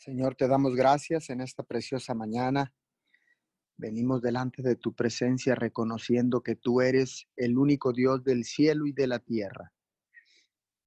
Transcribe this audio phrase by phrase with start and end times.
[0.00, 2.72] Señor, te damos gracias en esta preciosa mañana.
[3.76, 8.92] Venimos delante de tu presencia reconociendo que tú eres el único Dios del cielo y
[8.92, 9.74] de la tierra.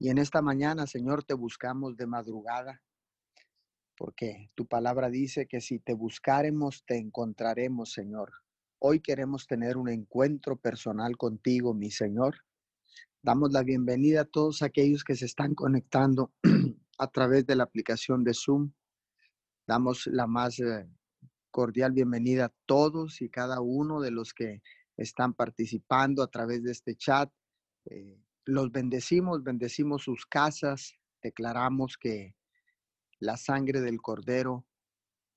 [0.00, 2.82] Y en esta mañana, Señor, te buscamos de madrugada,
[3.96, 8.32] porque tu palabra dice que si te buscaremos, te encontraremos, Señor.
[8.80, 12.38] Hoy queremos tener un encuentro personal contigo, mi Señor.
[13.22, 16.32] Damos la bienvenida a todos aquellos que se están conectando
[16.98, 18.72] a través de la aplicación de Zoom
[19.66, 20.86] Damos la más eh,
[21.50, 24.60] cordial bienvenida a todos y cada uno de los que
[24.98, 27.32] están participando a través de este chat.
[27.86, 32.36] Eh, los bendecimos, bendecimos sus casas, declaramos que
[33.20, 34.66] la sangre del cordero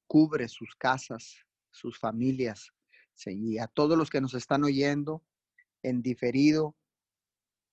[0.07, 2.71] cubre sus casas, sus familias.
[3.25, 5.23] y a todos los que nos están oyendo
[5.83, 6.75] en diferido,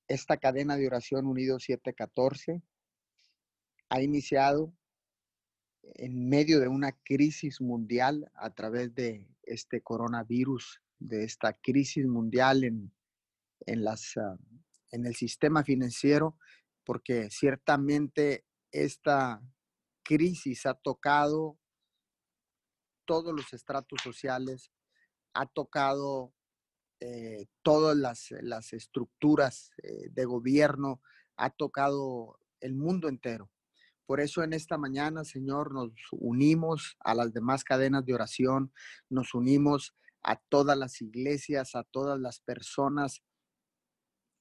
[0.06, 2.62] esta cadena de oración Unido 714
[3.88, 4.72] ha iniciado
[5.94, 12.64] en medio de una crisis mundial a través de este coronavirus, de esta crisis mundial
[12.64, 12.92] en,
[13.66, 14.36] en, las, ah,
[14.90, 16.38] en el sistema financiero,
[16.84, 19.42] porque ciertamente esta
[20.02, 21.58] crisis ha tocado
[23.04, 24.70] todos los estratos sociales,
[25.34, 26.32] ha tocado
[27.00, 31.02] eh, todas las, las estructuras eh, de gobierno,
[31.36, 33.50] ha tocado el mundo entero.
[34.06, 38.72] Por eso en esta mañana, Señor, nos unimos a las demás cadenas de oración,
[39.08, 43.22] nos unimos a todas las iglesias, a todas las personas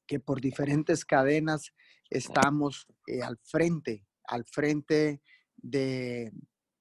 [0.05, 1.73] que por diferentes cadenas
[2.09, 5.21] estamos eh, al frente, al frente
[5.57, 6.33] de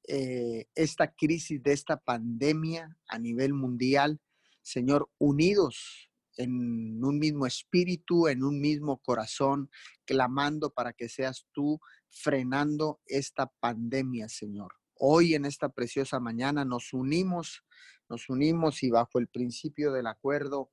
[0.08, 4.20] eh, esta crisis, de esta pandemia a nivel mundial.
[4.62, 6.10] Señor, unidos
[6.42, 9.70] en un mismo espíritu, en un mismo corazón,
[10.04, 14.74] clamando para que seas tú frenando esta pandemia, Señor.
[14.94, 17.64] Hoy en esta preciosa mañana nos unimos,
[18.08, 20.70] nos unimos y bajo el principio del acuerdo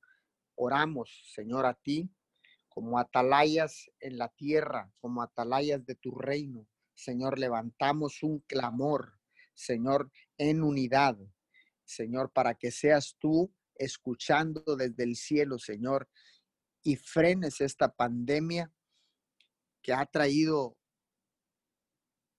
[0.54, 2.10] oramos, Señor, a ti
[2.68, 6.66] como atalayas en la tierra, como atalayas de tu reino.
[6.94, 9.18] Señor, levantamos un clamor,
[9.54, 11.18] Señor, en unidad,
[11.84, 16.08] Señor, para que seas tú escuchando desde el cielo, Señor,
[16.82, 18.72] y frenes esta pandemia
[19.82, 20.76] que ha traído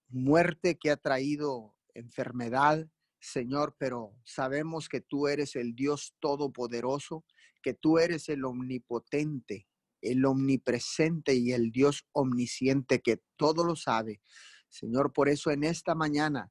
[0.08, 2.88] muerte, que ha traído enfermedad,
[3.20, 7.24] Señor, pero sabemos que tú eres el Dios todopoderoso,
[7.62, 9.68] que tú eres el omnipotente,
[10.00, 14.20] el omnipresente y el Dios omnisciente que todo lo sabe.
[14.68, 16.50] Señor, por eso en esta mañana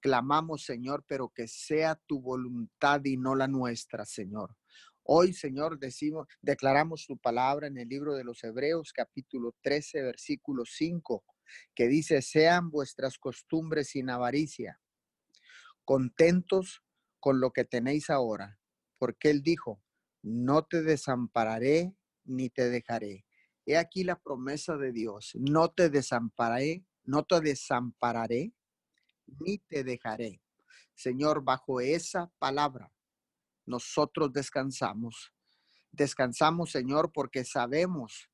[0.00, 4.56] clamamos, Señor, pero que sea tu voluntad y no la nuestra, Señor.
[5.02, 10.64] Hoy, Señor, decimos, declaramos tu palabra en el libro de los Hebreos, capítulo 13, versículo
[10.66, 11.24] 5,
[11.74, 14.80] que dice, sean vuestras costumbres sin avaricia,
[15.84, 16.82] contentos
[17.20, 18.60] con lo que tenéis ahora,
[18.98, 19.82] porque Él dijo,
[20.22, 21.94] no te desampararé
[22.24, 23.24] ni te dejaré.
[23.64, 28.52] He aquí la promesa de Dios, no te desampararé, no te desampararé
[29.40, 30.40] ni te dejaré.
[30.94, 32.92] Señor, bajo esa palabra,
[33.66, 35.32] nosotros descansamos.
[35.92, 38.28] Descansamos, Señor, porque sabemos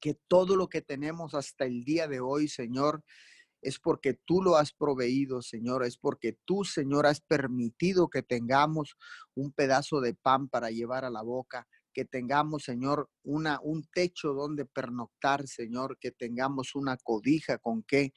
[0.00, 3.04] que todo lo que tenemos hasta el día de hoy, Señor,
[3.62, 8.96] es porque tú lo has proveído, Señor, es porque tú, Señor, has permitido que tengamos
[9.34, 14.34] un pedazo de pan para llevar a la boca, que tengamos, Señor, una, un techo
[14.34, 18.12] donde pernoctar, Señor, que tengamos una cobija con que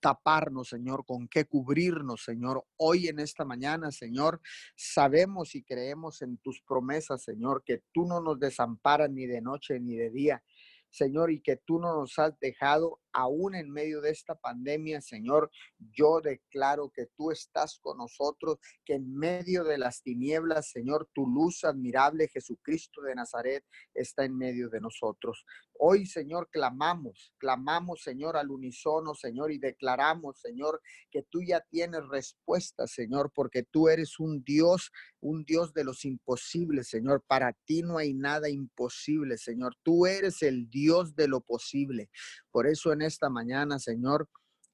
[0.00, 2.64] taparnos, Señor, con qué cubrirnos, Señor.
[2.76, 4.40] Hoy en esta mañana, Señor,
[4.76, 9.80] sabemos y creemos en tus promesas, Señor, que tú no nos desamparas ni de noche
[9.80, 10.42] ni de día,
[10.90, 15.50] Señor, y que tú no nos has dejado aún en medio de esta pandemia, Señor,
[15.78, 21.26] yo declaro que tú estás con nosotros, que en medio de las tinieblas, Señor, tu
[21.26, 23.64] luz admirable, Jesucristo de Nazaret,
[23.94, 25.44] está en medio de nosotros.
[25.80, 32.06] Hoy, Señor, clamamos, clamamos, Señor, al unísono, Señor, y declaramos, Señor, que tú ya tienes
[32.08, 34.90] respuesta, Señor, porque tú eres un Dios,
[35.20, 37.22] un Dios de los imposibles, Señor.
[37.26, 39.76] Para ti no hay nada imposible, Señor.
[39.84, 42.10] Tú eres el Dios de lo posible.
[42.50, 44.28] Por eso en esta mañana, Señor,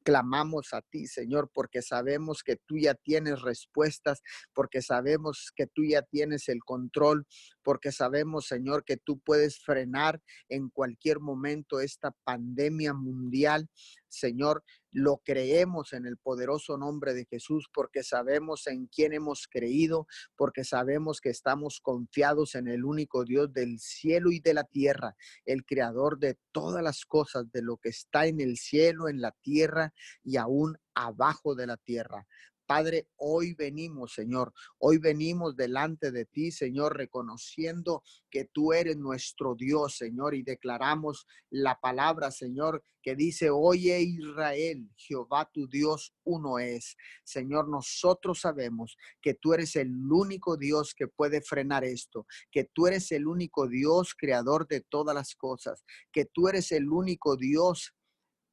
[0.04, 4.20] clamamos a ti, Señor, porque sabemos que tú ya tienes respuestas,
[4.52, 7.26] porque sabemos que tú ya tienes el control,
[7.62, 13.68] porque sabemos, Señor, que tú puedes frenar en cualquier momento esta pandemia mundial.
[14.08, 14.62] Señor,
[14.96, 20.06] Lo creemos en el poderoso nombre de Jesús porque sabemos en quién hemos creído,
[20.36, 25.16] porque sabemos que estamos confiados en el único Dios del cielo y de la tierra,
[25.46, 29.32] el creador de todas las cosas, de lo que está en el cielo, en la
[29.32, 29.92] tierra
[30.22, 32.28] y aún abajo de la tierra.
[32.66, 39.54] Padre, hoy venimos, Señor, hoy venimos delante de ti, Señor, reconociendo que tú eres nuestro
[39.54, 46.58] Dios, Señor, y declaramos la palabra, Señor, que dice, oye Israel, Jehová tu Dios uno
[46.58, 46.96] es.
[47.22, 52.86] Señor, nosotros sabemos que tú eres el único Dios que puede frenar esto, que tú
[52.86, 57.94] eres el único Dios creador de todas las cosas, que tú eres el único Dios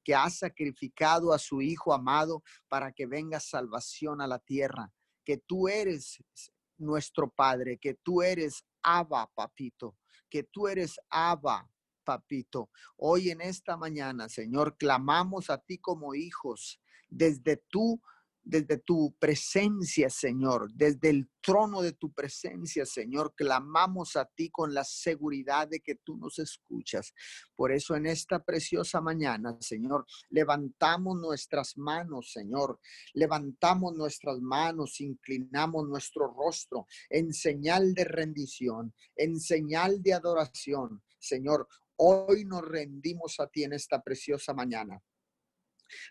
[0.04, 4.92] que ha sacrificado a su Hijo amado para que venga salvación a la tierra,
[5.24, 6.24] que tú eres
[6.78, 9.98] nuestro Padre, que tú eres Abba, papito,
[10.30, 11.70] que tú eres Abba,
[12.04, 12.70] papito.
[12.98, 18.02] Hoy en esta mañana, Señor, clamamos a ti como hijos desde tu
[18.44, 24.74] desde tu presencia, Señor, desde el trono de tu presencia, Señor, clamamos a ti con
[24.74, 27.14] la seguridad de que tú nos escuchas.
[27.56, 32.80] Por eso en esta preciosa mañana, Señor, levantamos nuestras manos, Señor,
[33.14, 41.04] levantamos nuestras manos, inclinamos nuestro rostro en señal de rendición, en señal de adoración.
[41.20, 41.68] Señor,
[41.98, 45.02] hoy nos rendimos a ti en esta preciosa mañana.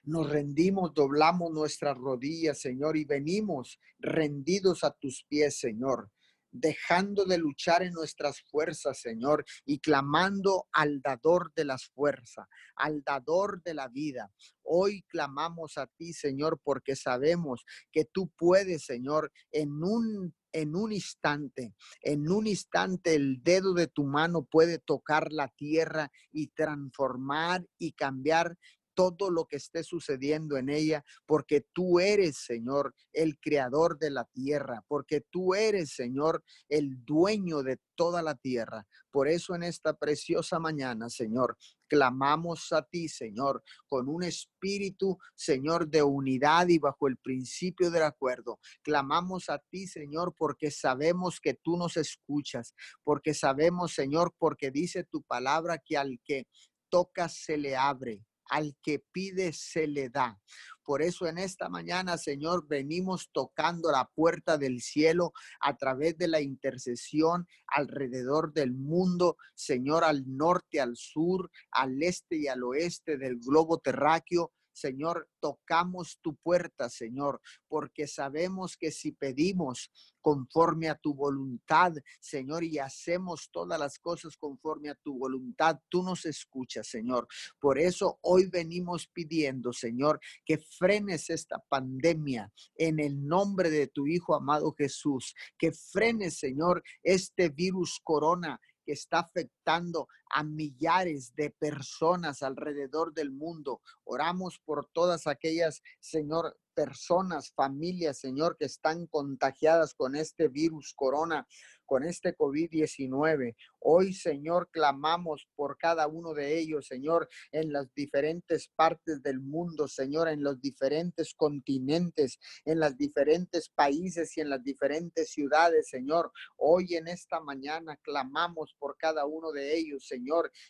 [0.05, 6.11] Nos rendimos, doblamos nuestras rodillas, Señor, y venimos rendidos a tus pies, Señor
[6.53, 12.47] dejando de luchar en nuestras fuerzas, Señor, y clamando al dador de las fuerzas,
[12.77, 14.33] al dador de la vida.
[14.63, 20.93] Hoy clamamos a ti, Señor, porque sabemos que tú puedes, Señor, en un en un
[20.93, 27.65] instante, en un instante el dedo de tu mano puede tocar la tierra y transformar
[27.79, 28.59] y cambiar
[29.01, 34.25] todo lo que esté sucediendo en ella, porque tú eres, Señor, el creador de la
[34.27, 38.87] tierra, porque tú eres, Señor, el dueño de toda la tierra.
[39.11, 41.57] Por eso en esta preciosa mañana, Señor,
[41.89, 48.05] clamamos a ti, Señor, con un espíritu, Señor, de unidad y bajo el principio del
[48.05, 48.61] acuerdo.
[48.83, 55.05] Clamamos a ti, Señor, porque sabemos que tú nos escuchas, porque sabemos, Señor, porque dice
[55.05, 56.47] tu palabra que al que
[56.91, 60.39] toca se le abre al que pide se le da.
[60.85, 66.27] Por eso en esta mañana, Señor, venimos tocando la puerta del cielo a través de
[66.27, 73.19] la intercesión alrededor del mundo, Señor, al norte, al sur, al este y al oeste
[73.19, 74.53] del globo terráqueo.
[74.73, 79.91] Señor, tocamos tu puerta, Señor, porque sabemos que si pedimos
[80.21, 86.03] conforme a tu voluntad, Señor, y hacemos todas las cosas conforme a tu voluntad, tú
[86.03, 87.27] nos escuchas, Señor.
[87.59, 94.07] Por eso hoy venimos pidiendo, Señor, que frenes esta pandemia en el nombre de tu
[94.07, 101.51] Hijo amado Jesús, que frenes, Señor, este virus corona que está afectando a millares de
[101.51, 103.83] personas alrededor del mundo.
[104.05, 111.47] Oramos por todas aquellas, Señor, personas, familias, Señor, que están contagiadas con este virus corona
[111.91, 113.57] con este COVID-19.
[113.81, 119.89] Hoy, Señor, clamamos por cada uno de ellos, Señor, en las diferentes partes del mundo,
[119.89, 126.31] Señor, en los diferentes continentes, en los diferentes países y en las diferentes ciudades, Señor.
[126.57, 130.20] Hoy en esta mañana clamamos por cada uno de ellos, Señor,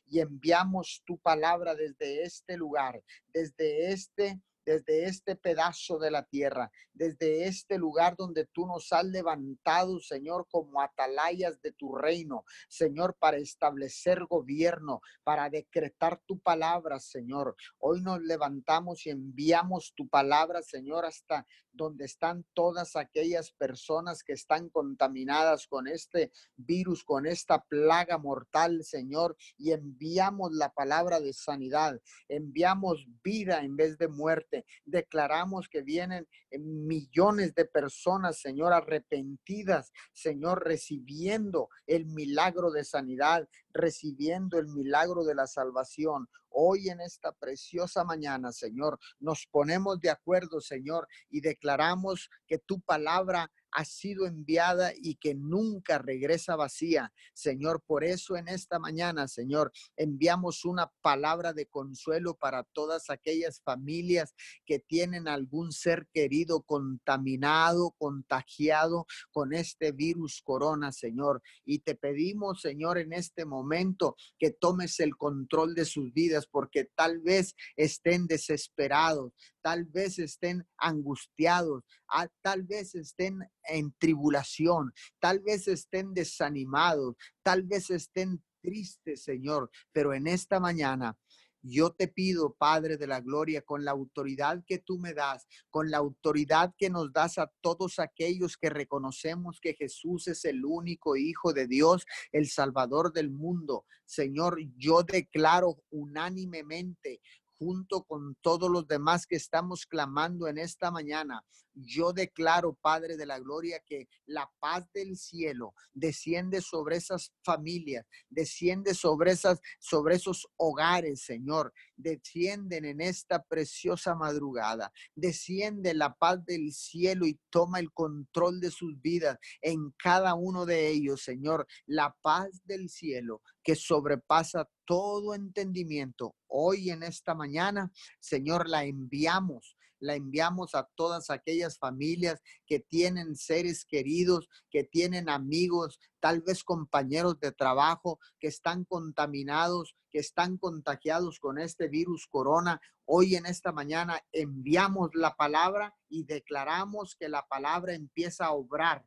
[0.07, 3.03] y enviamos tu palabra desde este lugar,
[3.33, 9.05] desde este desde este pedazo de la tierra, desde este lugar donde tú nos has
[9.05, 17.01] levantado, Señor, como atalayas de tu reino, Señor, para establecer gobierno, para decretar tu palabra,
[17.01, 17.57] Señor.
[17.79, 24.33] Hoy nos levantamos y enviamos tu palabra, Señor, hasta donde están todas aquellas personas que
[24.33, 31.33] están contaminadas con este virus, con esta plaga mortal, Señor, y enviamos la palabra de
[31.33, 36.27] sanidad, enviamos vida en vez de muerte, declaramos que vienen
[36.59, 45.35] millones de personas, Señor, arrepentidas, Señor, recibiendo el milagro de sanidad, recibiendo el milagro de
[45.35, 46.29] la salvación.
[46.51, 52.81] Hoy en esta preciosa mañana, Señor, nos ponemos de acuerdo, Señor, y declaramos que tu
[52.81, 57.13] palabra ha sido enviada y que nunca regresa vacía.
[57.35, 63.61] Señor, por eso en esta mañana, Señor, enviamos una palabra de consuelo para todas aquellas
[63.63, 64.35] familias
[64.67, 71.43] que tienen algún ser querido contaminado, contagiado con este virus corona, Señor.
[71.65, 76.89] Y te pedimos, Señor, en este momento que tomes el control de sus vidas porque
[76.95, 79.33] tal vez estén desesperados,
[79.63, 87.63] tal vez estén angustiados, ah, tal vez estén en tribulación, tal vez estén desanimados, tal
[87.63, 91.17] vez estén tristes, Señor, pero en esta mañana
[91.63, 95.91] yo te pido, Padre de la Gloria, con la autoridad que tú me das, con
[95.91, 101.17] la autoridad que nos das a todos aquellos que reconocemos que Jesús es el único
[101.17, 103.85] Hijo de Dios, el Salvador del mundo.
[104.05, 107.21] Señor, yo declaro unánimemente
[107.59, 111.45] junto con todos los demás que estamos clamando en esta mañana,
[111.83, 118.07] yo declaro, Padre de la Gloria, que la paz del cielo desciende sobre esas familias,
[118.29, 121.73] desciende sobre esas, sobre esos hogares, Señor.
[121.97, 124.93] Descienden en esta preciosa madrugada.
[125.15, 130.67] Desciende la paz del cielo y toma el control de sus vidas en cada uno
[130.67, 131.67] de ellos, Señor.
[131.87, 136.35] La paz del cielo que sobrepasa todo entendimiento.
[136.47, 143.37] Hoy en esta mañana, Señor, la enviamos la enviamos a todas aquellas familias que tienen
[143.37, 150.59] seres queridos, que tienen amigos, tal vez compañeros de trabajo que están contaminados, que están
[150.59, 152.81] contagiados con este virus corona.
[153.05, 159.07] Hoy en esta mañana enviamos la palabra y declaramos que la palabra empieza a obrar.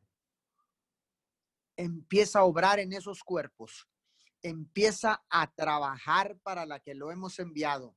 [1.76, 3.88] Empieza a obrar en esos cuerpos.
[4.42, 7.96] Empieza a trabajar para la que lo hemos enviado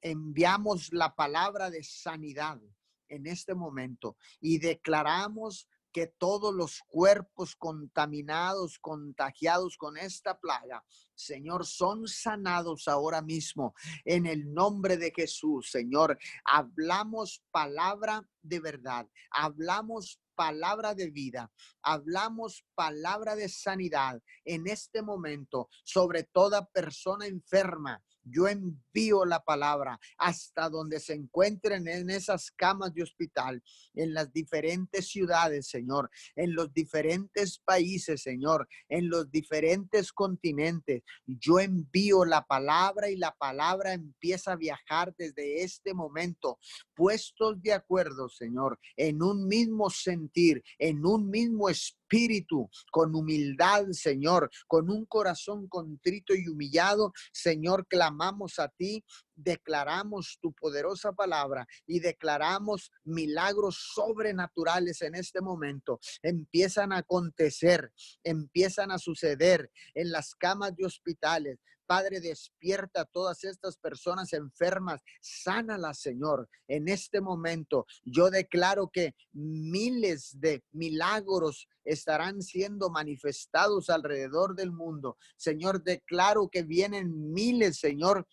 [0.00, 2.60] enviamos la palabra de sanidad
[3.08, 10.84] en este momento y declaramos que todos los cuerpos contaminados, contagiados con esta plaga,
[11.14, 13.74] Señor, son sanados ahora mismo
[14.04, 16.18] en el nombre de Jesús, Señor.
[16.44, 21.50] Hablamos palabra de verdad, hablamos palabra de vida,
[21.80, 29.98] hablamos palabra de sanidad en este momento sobre toda persona enferma yo envío la palabra
[30.18, 33.62] hasta donde se encuentren en esas camas de hospital,
[33.94, 41.02] en las diferentes ciudades, Señor, en los diferentes países, Señor, en los diferentes continentes.
[41.26, 46.58] Yo envío la palabra y la palabra empieza a viajar desde este momento,
[46.94, 53.86] puestos de acuerdo, Señor, en un mismo sentir, en un mismo espíritu espíritu, con humildad,
[53.90, 61.66] Señor, con un corazón contrito y humillado, Señor, clamamos a ti, declaramos tu poderosa palabra
[61.86, 65.98] y declaramos milagros sobrenaturales en este momento.
[66.22, 73.44] Empiezan a acontecer, empiezan a suceder en las camas de hospitales, Padre, despierta a todas
[73.44, 76.48] estas personas enfermas, sánalas, Señor.
[76.68, 85.16] En este momento yo declaro que miles de milagros estarán siendo manifestados alrededor del mundo.
[85.36, 88.26] Señor, declaro que vienen miles, Señor,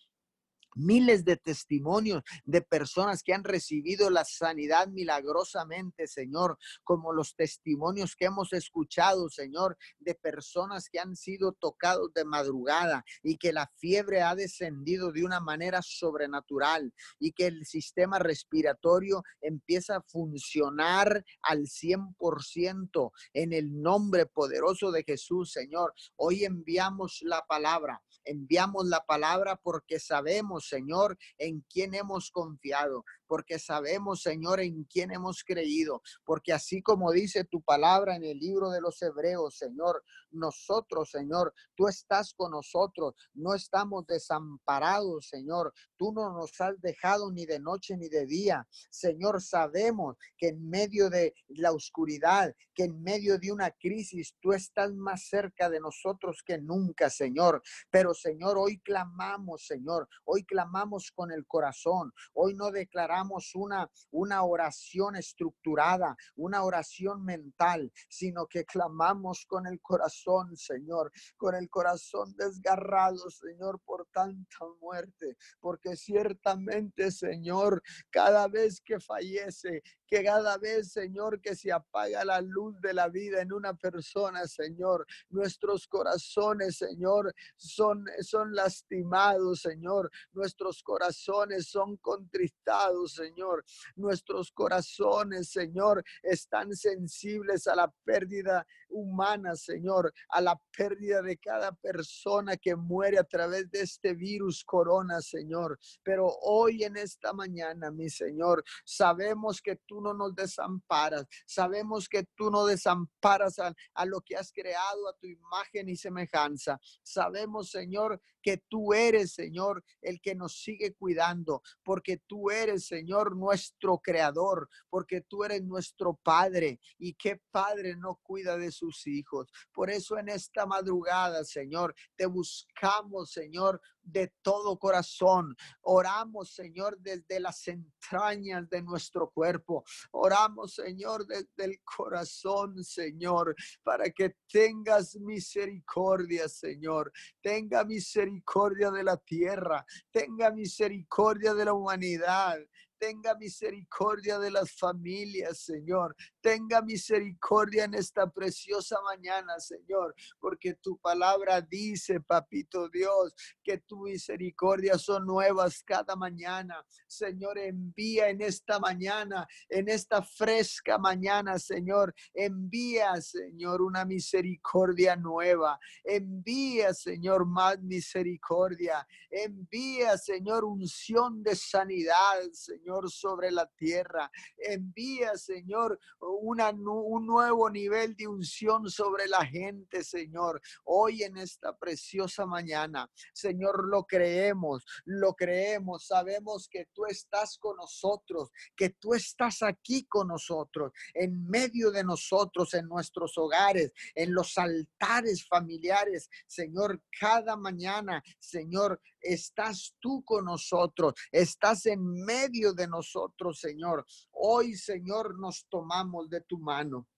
[0.74, 8.16] miles de testimonios de personas que han recibido la sanidad milagrosamente, Señor, como los testimonios
[8.16, 13.70] que hemos escuchado, Señor, de personas que han sido tocados de madrugada y que la
[13.76, 21.24] fiebre ha descendido de una manera sobrenatural y que el sistema respiratorio empieza a funcionar
[21.42, 25.94] al 100% en el nombre poderoso de Jesús, Señor.
[26.16, 33.58] Hoy enviamos la palabra, enviamos la palabra porque sabemos Señor, en quién hemos confiado, porque
[33.58, 38.70] sabemos, Señor, en quién hemos creído, porque así como dice tu palabra en el libro
[38.70, 46.12] de los Hebreos, Señor, nosotros, Señor, tú estás con nosotros, no estamos desamparados, Señor, tú
[46.12, 48.66] no nos has dejado ni de noche ni de día.
[48.90, 54.52] Señor, sabemos que en medio de la oscuridad, que en medio de una crisis, tú
[54.52, 57.62] estás más cerca de nosotros que nunca, Señor.
[57.90, 63.13] Pero, Señor, hoy clamamos, Señor, hoy clamamos con el corazón, hoy no declaramos
[63.54, 71.54] una, una oración estructurada, una oración mental, sino que clamamos con el corazón, Señor, con
[71.54, 80.22] el corazón desgarrado, Señor, por tanta muerte, porque ciertamente, Señor, cada vez que fallece, que
[80.22, 85.06] cada vez, Señor, que se apaga la luz de la vida en una persona, Señor,
[85.30, 93.64] nuestros corazones, Señor, son, son lastimados, Señor, nuestros corazones son contristados, Señor.
[93.96, 101.72] Nuestros corazones, Señor, están sensibles a la pérdida humana, Señor, a la pérdida de cada
[101.72, 105.78] persona que muere a través de este virus corona, Señor.
[106.02, 112.24] Pero hoy en esta mañana, mi Señor, sabemos que tú no nos desamparas, sabemos que
[112.34, 116.78] tú no desamparas a, a lo que has creado a tu imagen y semejanza.
[117.02, 123.36] Sabemos, Señor, que tú eres, Señor, el que nos sigue cuidando, porque tú eres, Señor,
[123.36, 126.78] nuestro creador, porque tú eres nuestro Padre.
[126.96, 129.50] ¿Y qué Padre no cuida de sus hijos?
[129.72, 135.56] Por eso en esta madrugada, Señor, te buscamos, Señor, de todo corazón.
[135.82, 139.84] Oramos, Señor, desde las entrañas de nuestro cuerpo.
[140.12, 147.12] Oramos, Señor, desde el corazón, Señor, para que tengas misericordia, Señor.
[147.42, 149.84] Tenga misericordia de la tierra.
[150.10, 152.58] Tenga misericordia de la humanidad.
[153.06, 156.16] Tenga misericordia de las familias, Señor.
[156.40, 164.04] Tenga misericordia en esta preciosa mañana, Señor, porque tu palabra dice, papito Dios, que tu
[164.04, 166.82] misericordia son nuevas cada mañana.
[167.06, 175.78] Señor, envía en esta mañana, en esta fresca mañana, Señor, envía, Señor, una misericordia nueva.
[176.02, 179.06] Envía, Señor, más misericordia.
[179.28, 184.30] Envía, Señor, unción de sanidad, Señor, sobre la tierra.
[184.56, 190.60] Envía, Señor, un nuevo nivel de unción sobre la gente, Señor.
[190.84, 196.06] Hoy en esta preciosa mañana, Señor, lo creemos, lo creemos.
[196.06, 202.04] Sabemos que tú estás con nosotros, que tú estás aquí con nosotros, en medio de
[202.04, 206.28] nosotros, en nuestros hogares, en los altares familiares.
[206.46, 214.04] Señor, cada mañana, Señor, estás tú con nosotros, estás en medio de nosotros, Señor.
[214.30, 217.08] Hoy, Señor, nos tomamos de tu mano.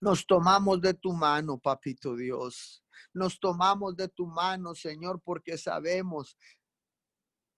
[0.00, 2.82] Nos tomamos de tu mano, papito Dios.
[3.12, 6.36] Nos tomamos de tu mano, Señor, porque sabemos,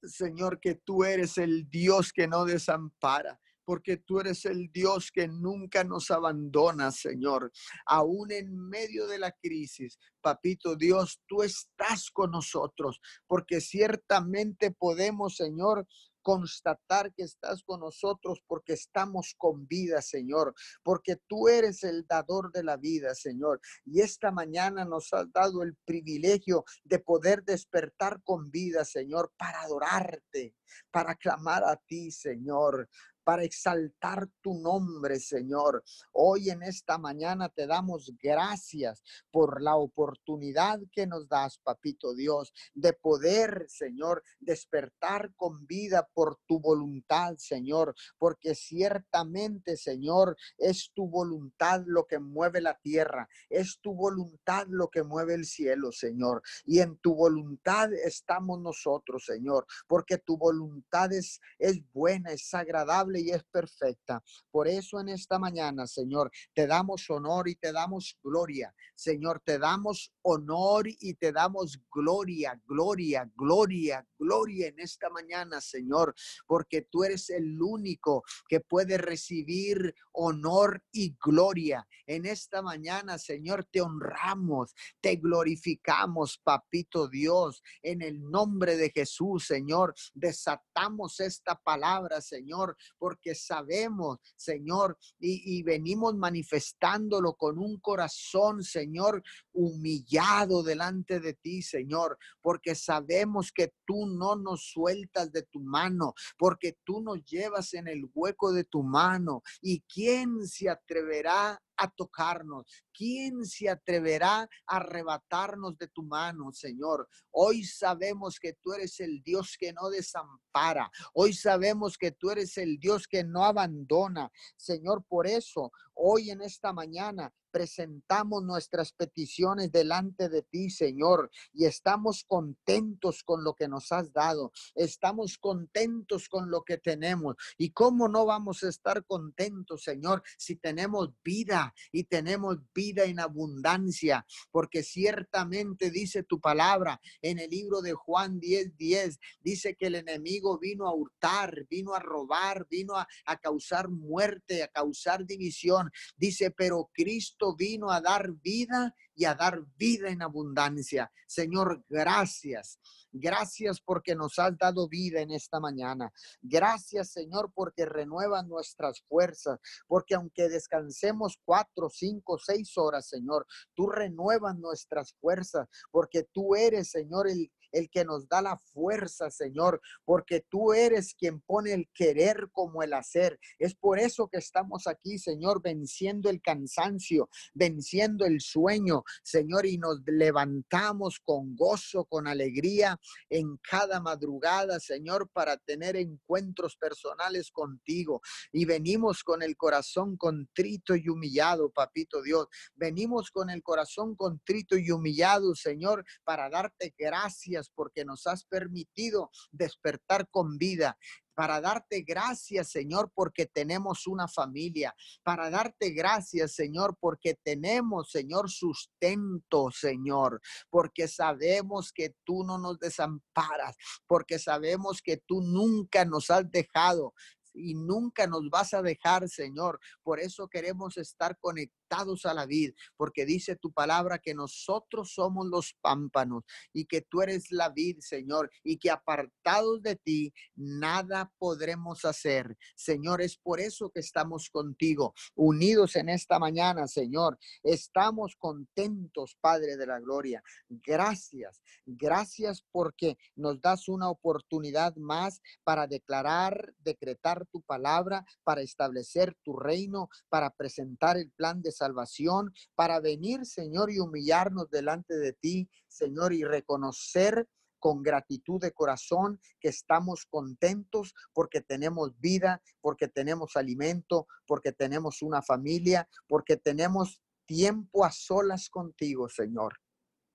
[0.02, 5.28] Señor, que tú eres el Dios que no desampara porque tú eres el Dios que
[5.28, 7.52] nunca nos abandona, Señor.
[7.86, 15.36] Aún en medio de la crisis, papito Dios, tú estás con nosotros, porque ciertamente podemos,
[15.36, 15.86] Señor,
[16.20, 22.50] constatar que estás con nosotros porque estamos con vida, Señor, porque tú eres el dador
[22.52, 23.60] de la vida, Señor.
[23.84, 29.62] Y esta mañana nos has dado el privilegio de poder despertar con vida, Señor, para
[29.62, 30.56] adorarte,
[30.90, 32.88] para clamar a ti, Señor
[33.30, 35.84] para exaltar tu nombre, Señor.
[36.10, 42.52] Hoy en esta mañana te damos gracias por la oportunidad que nos das, Papito Dios,
[42.74, 51.08] de poder, Señor, despertar con vida por tu voluntad, Señor, porque ciertamente, Señor, es tu
[51.08, 56.42] voluntad lo que mueve la tierra, es tu voluntad lo que mueve el cielo, Señor.
[56.66, 63.19] Y en tu voluntad estamos nosotros, Señor, porque tu voluntad es, es buena, es agradable
[63.20, 64.22] y es perfecta.
[64.50, 68.74] Por eso en esta mañana, Señor, te damos honor y te damos gloria.
[68.94, 76.14] Señor, te damos honor y te damos gloria, gloria, gloria, gloria en esta mañana, Señor,
[76.46, 81.86] porque tú eres el único que puede recibir honor y gloria.
[82.06, 89.46] En esta mañana, Señor, te honramos, te glorificamos, papito Dios, en el nombre de Jesús,
[89.46, 89.94] Señor.
[90.14, 92.76] Desatamos esta palabra, Señor,
[93.10, 99.20] porque sabemos, Señor, y, venimos manifestándolo con un corazón, Señor,
[99.52, 106.14] humillado delante de ti, Señor, porque sabemos que tú no nos sueltas de tu mano,
[106.38, 109.42] porque tú nos llevas en el hueco de tu mano.
[109.60, 112.66] ¿Y quién se atreverá a tocarnos?
[112.92, 117.08] ¿Quién se atreverá a arrebatarnos de tu mano, Señor?
[117.30, 120.90] Hoy sabemos que tú eres el Dios que no desampara.
[121.14, 124.30] Hoy sabemos que tú eres el Dios que no abandona.
[124.56, 131.66] Señor, por eso, hoy en esta mañana presentamos nuestras peticiones delante de ti, Señor, y
[131.66, 134.52] estamos contentos con lo que nos has dado.
[134.74, 137.36] Estamos contentos con lo que tenemos.
[137.58, 143.20] ¿Y cómo no vamos a estar contentos, Señor, si tenemos vida y tenemos vida en
[143.20, 144.24] abundancia?
[144.50, 149.96] Porque ciertamente dice tu palabra en el libro de Juan 10, 10, dice que el
[149.96, 155.89] enemigo vino a hurtar, vino a robar, vino a, a causar muerte, a causar división.
[156.16, 161.10] Dice, pero Cristo vino a dar vida y a dar vida en abundancia.
[161.26, 162.78] Señor, gracias.
[163.12, 166.12] Gracias porque nos has dado vida en esta mañana.
[166.40, 169.58] Gracias, Señor, porque renuevas nuestras fuerzas.
[169.86, 175.68] Porque aunque descansemos cuatro, cinco, seis horas, Señor, tú renuevas nuestras fuerzas.
[175.90, 181.14] Porque tú eres, Señor, el el que nos da la fuerza, Señor, porque tú eres
[181.14, 183.38] quien pone el querer como el hacer.
[183.58, 189.78] Es por eso que estamos aquí, Señor, venciendo el cansancio, venciendo el sueño, Señor, y
[189.78, 198.20] nos levantamos con gozo, con alegría en cada madrugada, Señor, para tener encuentros personales contigo.
[198.52, 202.46] Y venimos con el corazón contrito y humillado, papito Dios.
[202.74, 209.30] Venimos con el corazón contrito y humillado, Señor, para darte gracias porque nos has permitido
[209.50, 210.96] despertar con vida
[211.34, 218.50] para darte gracias, Señor, porque tenemos una familia, para darte gracias, Señor, porque tenemos, Señor,
[218.50, 223.74] sustento, Señor, porque sabemos que tú no nos desamparas,
[224.06, 227.14] porque sabemos que tú nunca nos has dejado,
[227.52, 229.80] y nunca nos vas a dejar, Señor.
[230.02, 235.46] Por eso queremos estar conectados a la vid, porque dice tu palabra que nosotros somos
[235.46, 241.32] los pámpanos y que tú eres la vid, Señor, y que apartados de ti nada
[241.38, 242.56] podremos hacer.
[242.76, 247.38] Señor, es por eso que estamos contigo, unidos en esta mañana, Señor.
[247.62, 250.42] Estamos contentos, Padre de la Gloria.
[250.68, 259.36] Gracias, gracias porque nos das una oportunidad más para declarar, decretar tu palabra, para establecer
[259.42, 265.32] tu reino, para presentar el plan de salvación, para venir, Señor, y humillarnos delante de
[265.32, 273.08] ti, Señor, y reconocer con gratitud de corazón que estamos contentos porque tenemos vida, porque
[273.08, 279.80] tenemos alimento, porque tenemos una familia, porque tenemos tiempo a solas contigo, Señor.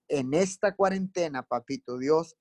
[0.08, 2.36] En esta cuarentena, papito Dios,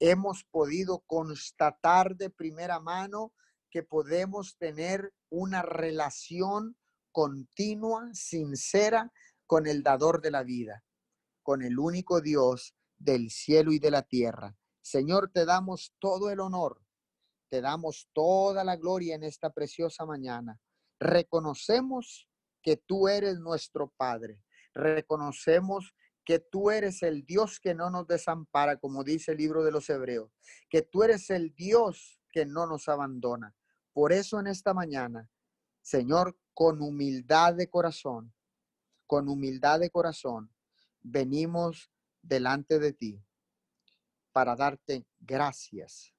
[0.00, 3.32] hemos podido constatar de primera mano
[3.70, 6.76] que podemos tener una relación
[7.14, 9.12] continua, sincera
[9.46, 10.84] con el dador de la vida,
[11.44, 14.56] con el único Dios del cielo y de la tierra.
[14.82, 16.82] Señor, te damos todo el honor,
[17.50, 20.58] te damos toda la gloria en esta preciosa mañana.
[20.98, 22.28] Reconocemos
[22.60, 24.42] que tú eres nuestro Padre.
[24.74, 29.70] Reconocemos que tú eres el Dios que no nos desampara, como dice el libro de
[29.70, 30.32] los Hebreos,
[30.68, 33.54] que tú eres el Dios que no nos abandona.
[33.92, 35.30] Por eso en esta mañana,
[35.80, 38.32] Señor, con humildad de corazón,
[39.06, 40.54] con humildad de corazón,
[41.02, 41.90] venimos
[42.22, 43.22] delante de ti
[44.32, 46.14] para darte gracias.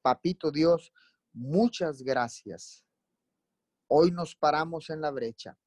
[0.00, 0.92] Papito Dios,
[1.32, 2.84] muchas gracias.
[3.88, 5.58] Hoy nos paramos en la brecha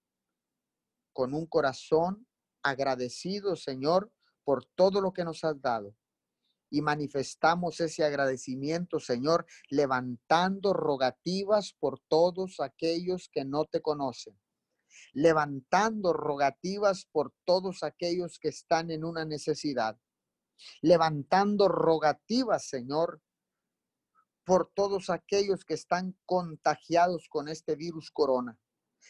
[1.14, 2.28] con un corazón
[2.64, 4.12] agradecido, Señor,
[4.44, 5.96] por todo lo que nos has dado
[6.70, 14.40] y manifestamos ese agradecimiento, Señor, levantando rogativas por todos aquellos que no te conocen,
[15.14, 19.98] levantando rogativas por todos aquellos que están en una necesidad,
[20.82, 23.22] levantando rogativas, Señor,
[24.44, 28.58] por todos aquellos que están contagiados con este virus corona,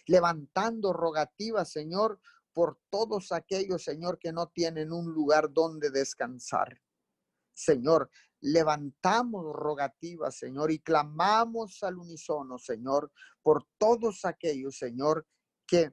[0.08, 2.20] levantando rogativas, Señor,
[2.54, 6.82] por todos aquellos, Señor, que no tienen un lugar donde descansar.
[7.58, 8.10] Señor.
[8.40, 15.26] Levantamos rogativas, Señor, y clamamos al unísono, Señor, por todos aquellos, Señor,
[15.66, 15.92] que,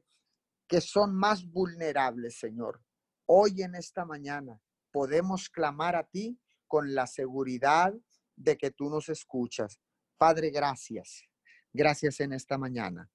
[0.69, 2.83] que son más vulnerables, Señor.
[3.27, 4.61] Hoy en esta mañana
[4.93, 7.95] podemos clamar a ti con la seguridad
[8.37, 9.81] de que tú nos escuchas.
[10.19, 11.25] Padre, gracias.
[11.73, 13.11] Gracias en esta mañana.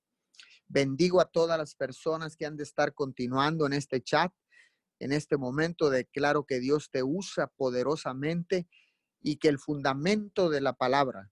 [0.67, 4.33] Bendigo a todas las personas que han de estar continuando en este chat.
[4.99, 8.67] En este momento declaro que Dios te usa poderosamente
[9.21, 11.31] y que el fundamento de la palabra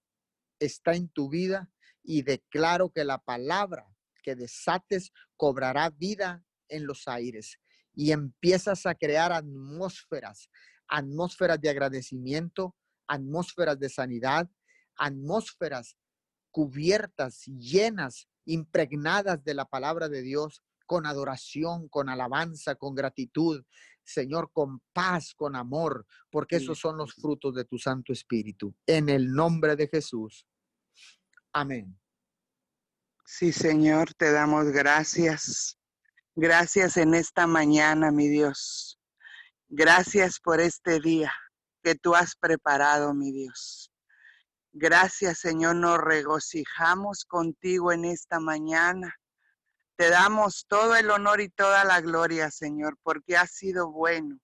[0.60, 1.70] está en tu vida
[2.02, 3.86] y declaro que la palabra
[4.24, 7.60] que desates cobrará vida en los aires
[7.94, 10.50] y empiezas a crear atmósferas,
[10.88, 12.76] atmósferas de agradecimiento,
[13.08, 14.50] atmósferas de sanidad,
[14.96, 15.98] atmósferas
[16.52, 23.64] cubiertas, llenas, impregnadas de la palabra de Dios con adoración, con alabanza, con gratitud,
[24.04, 28.74] Señor, con paz, con amor, porque esos son los frutos de tu Santo Espíritu.
[28.88, 30.48] En el nombre de Jesús.
[31.52, 32.00] Amén.
[33.26, 35.78] Sí, Señor, te damos gracias.
[36.36, 38.98] Gracias en esta mañana, mi Dios.
[39.68, 41.34] Gracias por este día
[41.84, 43.92] que tú has preparado, mi Dios.
[44.72, 49.14] Gracias, Señor, nos regocijamos contigo en esta mañana
[49.98, 54.40] Te damos todo el honor y toda la gloria, Señor, porque has sido bueno,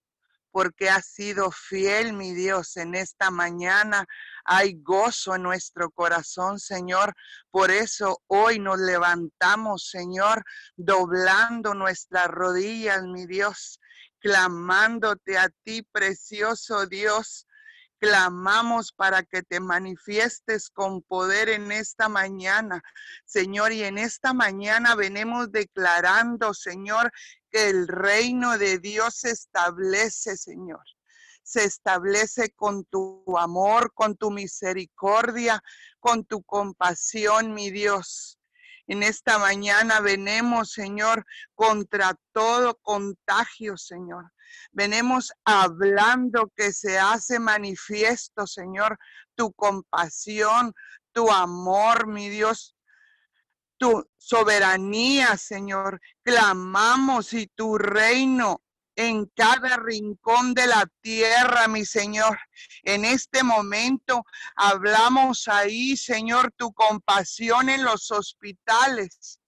[0.49, 4.07] porque has sido fiel, mi Dios, en esta mañana.
[4.45, 7.13] Hay gozo en nuestro corazón, Señor.
[7.51, 10.43] Por eso hoy nos levantamos, Señor,
[10.75, 13.79] doblando nuestras rodillas, mi Dios,
[14.19, 17.45] clamándote a ti, precioso Dios
[18.03, 22.83] clamamos para que te manifiestes con poder en esta mañana,
[23.23, 23.71] Señor.
[23.71, 27.13] Y en esta mañana venimos declarando, Señor,
[27.49, 30.83] que el reino de Dios se establece, Señor.
[31.43, 35.63] Se establece con tu amor, con tu misericordia,
[36.01, 38.37] con tu compasión, mi Dios.
[38.85, 44.32] En esta mañana venemos, Señor, contra todo contagio, Señor.
[44.71, 48.97] Venemos hablando que se hace manifiesto, Señor,
[49.35, 50.73] tu compasión,
[51.11, 52.75] tu amor, mi Dios,
[53.77, 55.99] tu soberanía, Señor.
[56.23, 58.63] Clamamos y tu reino
[58.95, 62.39] en cada rincón de la tierra, mi Señor.
[62.83, 64.23] En este momento
[64.55, 69.39] hablamos ahí, Señor, tu compasión en los hospitales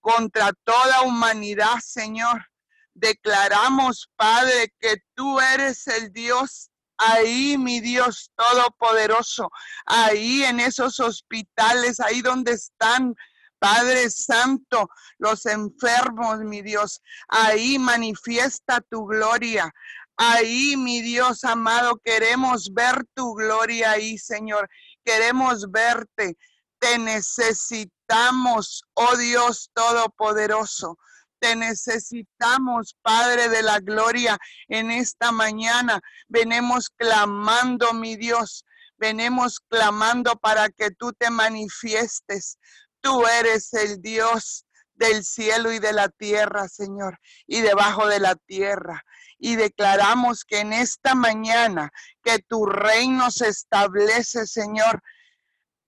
[0.00, 2.51] contra toda humanidad, Señor.
[2.94, 9.50] Declaramos, Padre, que tú eres el Dios ahí, mi Dios Todopoderoso,
[9.86, 13.14] ahí en esos hospitales, ahí donde están
[13.58, 19.72] Padre Santo, los enfermos, mi Dios, ahí manifiesta tu gloria.
[20.16, 24.68] Ahí, mi Dios amado, queremos ver tu gloria ahí, Señor.
[25.04, 26.36] Queremos verte.
[26.78, 30.98] Te necesitamos, oh Dios Todopoderoso.
[31.42, 36.00] Te necesitamos, Padre de la Gloria, en esta mañana.
[36.28, 38.64] Venemos clamando, mi Dios.
[38.96, 42.58] Venemos clamando para que tú te manifiestes.
[43.00, 48.36] Tú eres el Dios del cielo y de la tierra, Señor, y debajo de la
[48.36, 49.02] tierra.
[49.36, 51.90] Y declaramos que en esta mañana
[52.22, 55.02] que tu reino se establece, Señor.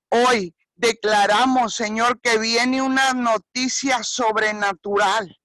[0.09, 5.39] Hoy declaramos, Señor, que viene una noticia sobrenatural,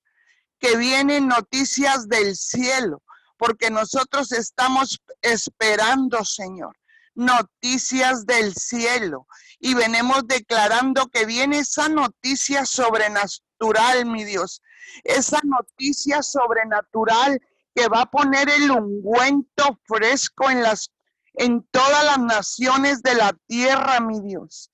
[0.59, 3.01] que vienen noticias del cielo,
[3.37, 6.75] porque nosotros estamos esperando, Señor,
[7.15, 9.27] noticias del cielo
[9.59, 14.61] y venimos declarando que viene esa noticia sobrenatural, mi Dios,
[15.03, 17.41] esa noticia sobrenatural
[17.75, 20.91] que va a poner el ungüento fresco en las
[21.35, 24.71] en todas las naciones de la tierra, mi Dios.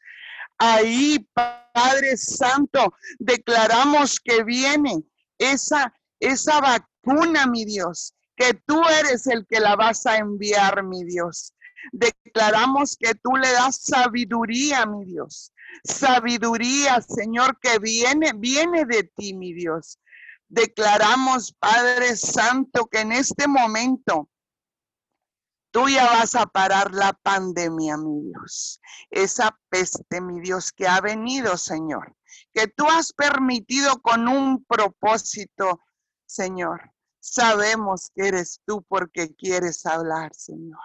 [0.57, 5.03] Ahí, Padre Santo, declaramos que viene
[5.37, 11.03] esa esa vacuna, mi Dios, que tú eres el que la vas a enviar, mi
[11.03, 11.53] Dios.
[11.91, 15.51] Declaramos que tú le das sabiduría, mi Dios.
[15.83, 19.99] Sabiduría, Señor, que viene, viene de ti, mi Dios.
[20.47, 24.29] Declaramos, Padre Santo, que en este momento
[25.71, 28.79] tú ya vas a parar la pandemia, mi Dios.
[29.09, 32.15] Esa peste, mi Dios, que ha venido, Señor.
[32.55, 35.81] Que tú has permitido con un propósito,
[36.25, 36.91] Señor.
[37.19, 40.79] Sabemos que eres tú porque quieres hablar, Señor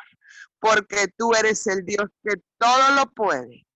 [0.61, 3.67] porque tú eres el Dios que todo lo puede.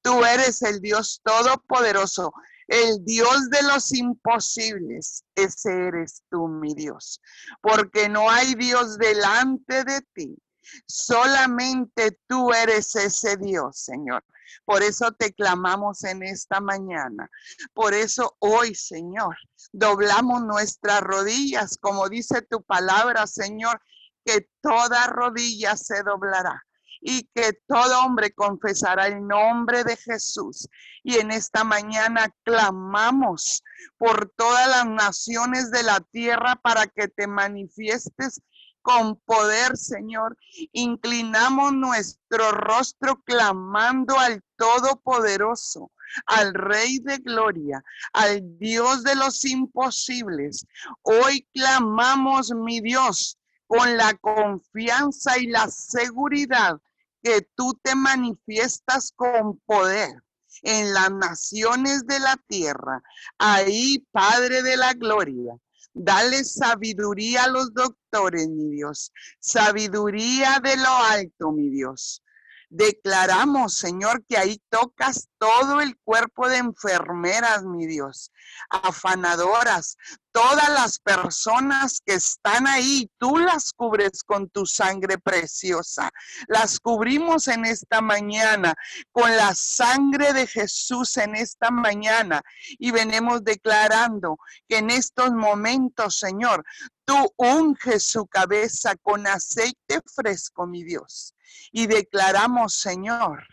[0.00, 2.32] Tú eres el Dios todopoderoso,
[2.68, 5.24] el Dios de los imposibles.
[5.34, 7.20] Ese eres tú, mi Dios,
[7.60, 10.38] porque no hay Dios delante de ti.
[10.86, 14.24] Solamente tú eres ese Dios, Señor.
[14.64, 17.30] Por eso te clamamos en esta mañana.
[17.72, 19.36] Por eso hoy, Señor,
[19.72, 23.80] doblamos nuestras rodillas, como dice tu palabra, Señor,
[24.24, 26.64] que toda rodilla se doblará
[27.00, 30.68] y que todo hombre confesará el nombre de Jesús.
[31.02, 33.62] Y en esta mañana clamamos
[33.96, 38.40] por todas las naciones de la tierra para que te manifiestes
[38.88, 40.38] con poder, Señor.
[40.72, 45.90] Inclinamos nuestro rostro clamando al Todopoderoso,
[46.24, 50.66] al Rey de Gloria, al Dios de los imposibles.
[51.02, 56.80] Hoy clamamos, mi Dios, con la confianza y la seguridad
[57.22, 60.22] que tú te manifiestas con poder
[60.62, 63.02] en las naciones de la tierra.
[63.36, 65.58] Ahí, Padre de la Gloria,
[65.98, 72.22] dale sabiduría a los doctores, mi Dios, sabiduría de lo alto, mi Dios.
[72.70, 78.30] Declaramos, Señor, que ahí tocas todo el cuerpo de enfermeras, mi Dios,
[78.68, 79.96] afanadoras,
[80.38, 86.10] todas las personas que están ahí, tú las cubres con tu sangre preciosa.
[86.46, 88.72] Las cubrimos en esta mañana
[89.10, 92.40] con la sangre de Jesús en esta mañana
[92.78, 96.64] y venimos declarando que en estos momentos, Señor,
[97.04, 101.34] tú unges su cabeza con aceite fresco, mi Dios
[101.72, 103.44] y declaramos, Señor,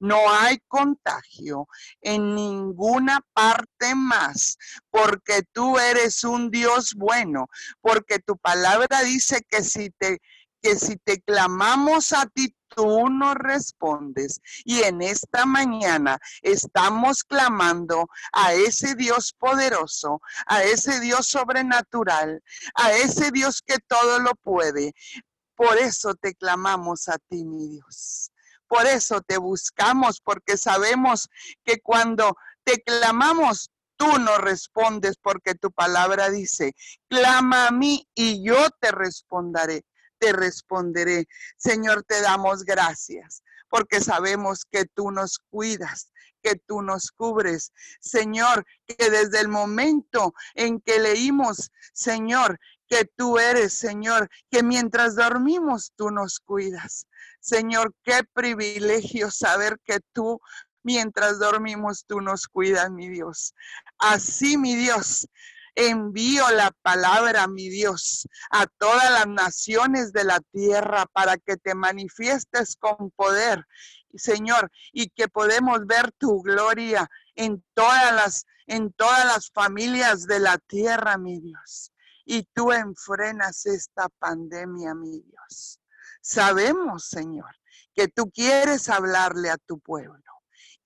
[0.00, 1.68] no hay contagio
[2.00, 4.56] en ninguna parte más,
[4.90, 7.48] porque tú eres un Dios bueno,
[7.80, 10.20] porque tu palabra dice que si te
[10.62, 14.40] que si te clamamos a ti tú nos respondes.
[14.64, 22.42] Y en esta mañana estamos clamando a ese Dios poderoso, a ese Dios sobrenatural,
[22.74, 24.92] a ese Dios que todo lo puede,
[25.54, 28.29] por eso te clamamos a ti, mi Dios.
[28.70, 31.28] Por eso te buscamos, porque sabemos
[31.64, 36.76] que cuando te clamamos, tú nos respondes, porque tu palabra dice,
[37.08, 39.82] clama a mí y yo te responderé,
[40.20, 41.26] te responderé.
[41.56, 47.72] Señor, te damos gracias, porque sabemos que tú nos cuidas, que tú nos cubres.
[47.98, 55.16] Señor, que desde el momento en que leímos, Señor, que tú eres, Señor, que mientras
[55.16, 57.08] dormimos tú nos cuidas.
[57.40, 60.40] Señor, qué privilegio saber que tú,
[60.82, 63.54] mientras dormimos, tú nos cuidas, mi Dios.
[63.98, 65.26] Así, mi Dios,
[65.74, 71.74] envío la palabra, mi Dios, a todas las naciones de la tierra para que te
[71.74, 73.64] manifiestes con poder,
[74.14, 80.38] Señor, y que podemos ver tu gloria en todas las en todas las familias de
[80.38, 81.90] la tierra, mi Dios
[82.32, 85.79] y tú enfrenas esta pandemia, mi Dios.
[86.32, 87.56] Sabemos, Señor,
[87.92, 90.22] que tú quieres hablarle a tu pueblo.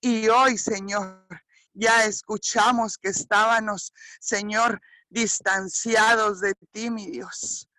[0.01, 1.23] Y hoy, Señor,
[1.71, 7.69] ya escuchamos que estábamos, Señor, distanciados de ti, mi Dios.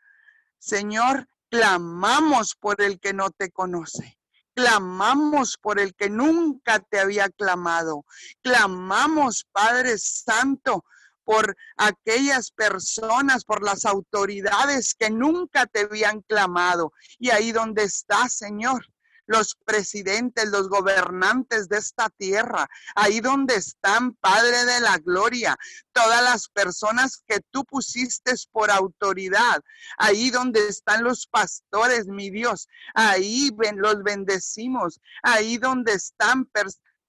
[0.61, 4.16] Señor, clamamos por el que no te conoce.
[4.55, 8.05] Clamamos por el que nunca te había clamado.
[8.42, 10.85] Clamamos, Padre Santo,
[11.26, 16.92] por aquellas personas, por las autoridades que nunca te habían clamado.
[17.18, 18.86] Y ahí donde está, Señor,
[19.26, 25.56] los presidentes, los gobernantes de esta tierra, ahí donde están, Padre de la Gloria,
[25.92, 29.60] todas las personas que tú pusiste por autoridad,
[29.98, 36.44] ahí donde están los pastores, mi Dios, ahí los bendecimos, ahí donde están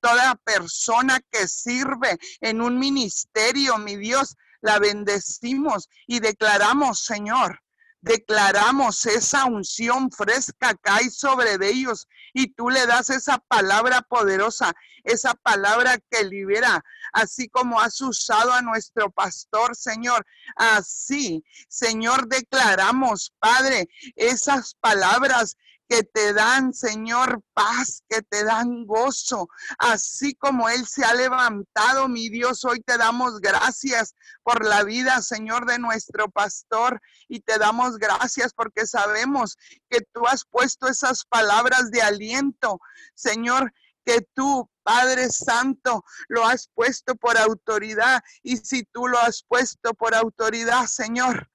[0.08, 7.60] toda persona que sirve en un ministerio, mi Dios, la bendecimos y declaramos, Señor,
[8.00, 15.34] declaramos esa unción fresca cae sobre ellos y tú le das esa palabra poderosa, esa
[15.34, 20.26] palabra que libera, así como has usado a nuestro pastor, Señor.
[20.56, 29.48] Así, Señor, declaramos, Padre, esas palabras que te dan, Señor, paz, que te dan gozo,
[29.78, 35.22] así como Él se ha levantado, mi Dios, hoy te damos gracias por la vida,
[35.22, 39.58] Señor, de nuestro pastor, y te damos gracias porque sabemos
[39.90, 42.80] que tú has puesto esas palabras de aliento,
[43.16, 43.74] Señor,
[44.06, 49.94] que tú, Padre Santo, lo has puesto por autoridad, y si tú lo has puesto
[49.94, 51.50] por autoridad, Señor,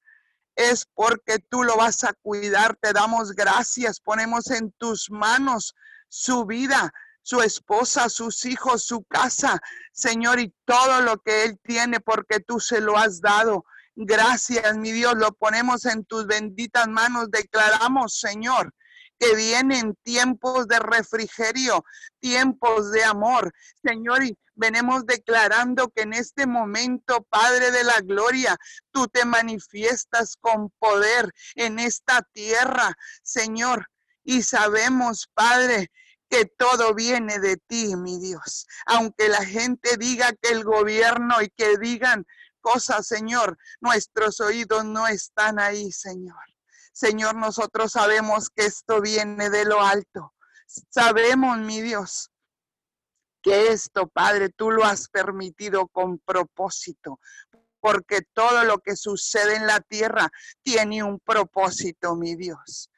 [0.56, 2.76] es porque tú lo vas a cuidar.
[2.80, 4.00] Te damos gracias.
[4.00, 5.74] Ponemos en tus manos
[6.08, 9.60] su vida, su esposa, sus hijos, su casa,
[9.92, 13.64] Señor, y todo lo que Él tiene porque tú se lo has dado.
[13.94, 17.30] Gracias, mi Dios, lo ponemos en tus benditas manos.
[17.30, 18.74] Declaramos, Señor,
[19.18, 21.84] que vienen tiempos de refrigerio,
[22.18, 23.52] tiempos de amor.
[23.82, 28.56] Señor, y venimos declarando que en este momento, Padre de la Gloria,
[28.92, 32.94] tú te manifiestas con poder en esta tierra,
[33.24, 33.88] Señor.
[34.22, 35.90] Y sabemos, Padre,
[36.30, 38.68] que todo viene de ti, mi Dios.
[38.86, 42.24] Aunque la gente diga que el gobierno y que digan
[42.60, 46.44] cosas, Señor, nuestros oídos no están ahí, Señor.
[46.92, 50.34] Señor, nosotros sabemos que esto viene de lo alto.
[50.88, 52.31] Sabemos, mi Dios,
[53.42, 57.18] que esto, Padre, tú lo has permitido con propósito,
[57.80, 60.30] porque todo lo que sucede en la tierra
[60.62, 62.91] tiene un propósito, mi Dios.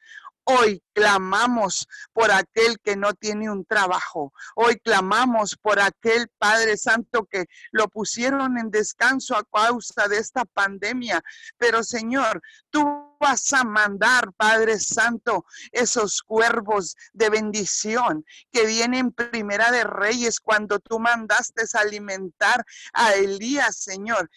[0.47, 4.31] Hoy clamamos por aquel que no tiene un trabajo.
[4.55, 10.45] Hoy clamamos por aquel Padre Santo que lo pusieron en descanso a causa de esta
[10.45, 11.23] pandemia.
[11.57, 19.71] Pero Señor, tú vas a mandar, Padre Santo, esos cuervos de bendición que vienen primera
[19.71, 24.29] de Reyes cuando tú mandaste alimentar a Elías, Señor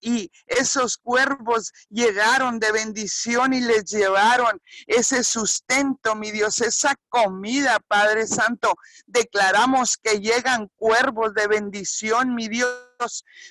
[0.00, 7.78] y esos cuervos llegaron de bendición y les llevaron ese sustento, mi Dios, esa comida,
[7.86, 8.74] Padre Santo.
[9.06, 12.89] Declaramos que llegan cuervos de bendición, mi Dios.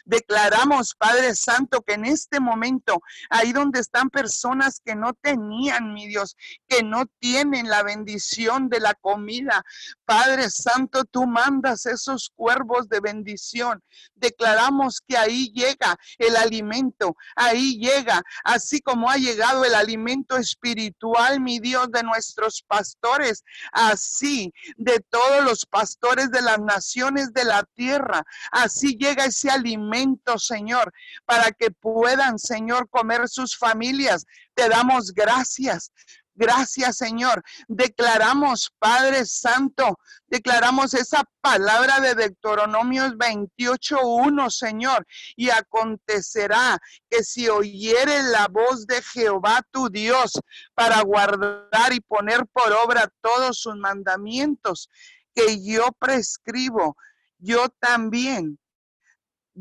[0.05, 6.07] Declaramos, Padre Santo, que en este momento, ahí donde están personas que no tenían, mi
[6.07, 6.35] Dios,
[6.67, 9.63] que no tienen la bendición de la comida,
[10.05, 13.83] Padre Santo, tú mandas esos cuervos de bendición.
[14.15, 21.39] Declaramos que ahí llega el alimento, ahí llega, así como ha llegado el alimento espiritual,
[21.39, 27.63] mi Dios, de nuestros pastores, así de todos los pastores de las naciones de la
[27.75, 30.91] tierra, así llega ese alimento, Señor,
[31.25, 34.25] para que puedan, Señor, comer sus familias.
[34.55, 35.91] Te damos gracias.
[36.39, 37.43] Gracias, Señor.
[37.67, 45.05] Declaramos, Padre Santo, declaramos esa palabra de Deuteronomios 28.1, Señor.
[45.35, 46.79] Y acontecerá
[47.09, 50.39] que si oyere la voz de Jehová tu Dios
[50.75, 54.89] para guardar y poner por obra todos sus mandamientos
[55.35, 56.95] que yo prescribo,
[57.37, 58.57] yo también,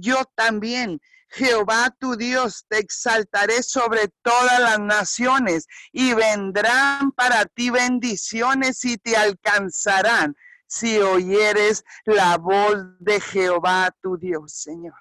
[0.00, 7.70] yo también Jehová tu Dios te exaltaré sobre todas las naciones y vendrán para ti
[7.70, 10.34] bendiciones y te alcanzarán
[10.66, 14.98] si oyeres la voz de Jehová tu Dios, Señor.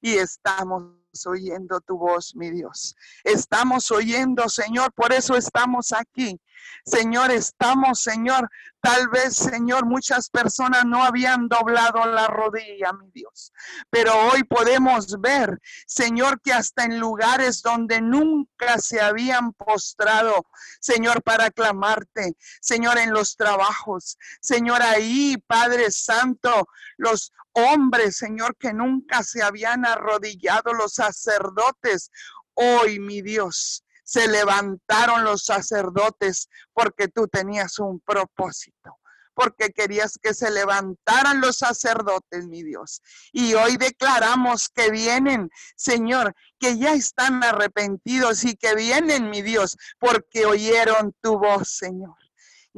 [0.00, 0.92] Y estamos
[1.26, 2.94] oyendo tu voz, mi Dios.
[3.24, 6.40] Estamos oyendo, Señor, por eso estamos aquí.
[6.84, 8.48] Señor, estamos, Señor,
[8.80, 13.52] tal vez, Señor, muchas personas no habían doblado la rodilla, mi Dios.
[13.90, 20.46] Pero hoy podemos ver, Señor, que hasta en lugares donde nunca se habían postrado,
[20.80, 28.72] Señor, para clamarte, Señor, en los trabajos, Señor, ahí, Padre Santo, los hombres, Señor, que
[28.72, 32.10] nunca se habían arrodillado, los sacerdotes,
[32.54, 38.98] hoy, mi Dios, se levantaron los sacerdotes porque tú tenías un propósito
[39.36, 43.02] porque querías que se levantaran los sacerdotes, mi Dios.
[43.32, 49.76] Y hoy declaramos que vienen, Señor, que ya están arrepentidos y que vienen, mi Dios,
[49.98, 52.16] porque oyeron tu voz, Señor.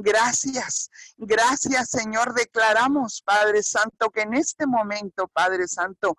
[0.01, 2.33] Gracias, gracias Señor.
[2.33, 6.17] Declaramos, Padre Santo, que en este momento, Padre Santo,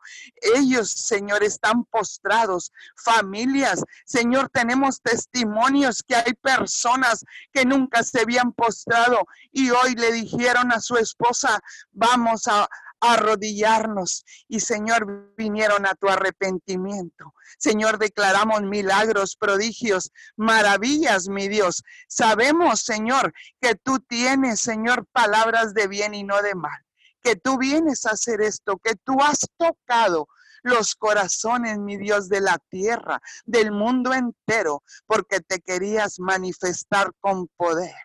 [0.54, 3.82] ellos, Señor, están postrados, familias.
[4.06, 7.24] Señor, tenemos testimonios que hay personas
[7.54, 11.62] que nunca se habían postrado y hoy le dijeron a su esposa,
[11.94, 12.68] vamos a,
[13.02, 17.34] arrodillarnos y Señor vinieron a tu arrepentimiento.
[17.58, 21.84] Señor, declaramos milagros, prodigios, maravillas, mi Dios.
[22.08, 26.86] Sabemos, Señor, que tú tienes, Señor, palabras de bien y no de mal.
[27.22, 30.28] Que tú vienes a hacer esto, que tú has tocado
[30.64, 37.48] los corazones, mi Dios, de la tierra, del mundo entero, porque te querías manifestar con
[37.56, 37.96] poder.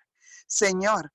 [0.47, 1.11] Señor,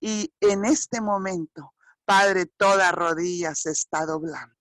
[0.00, 1.72] y en este momento
[2.08, 4.56] Padre, toda rodilla se está doblando.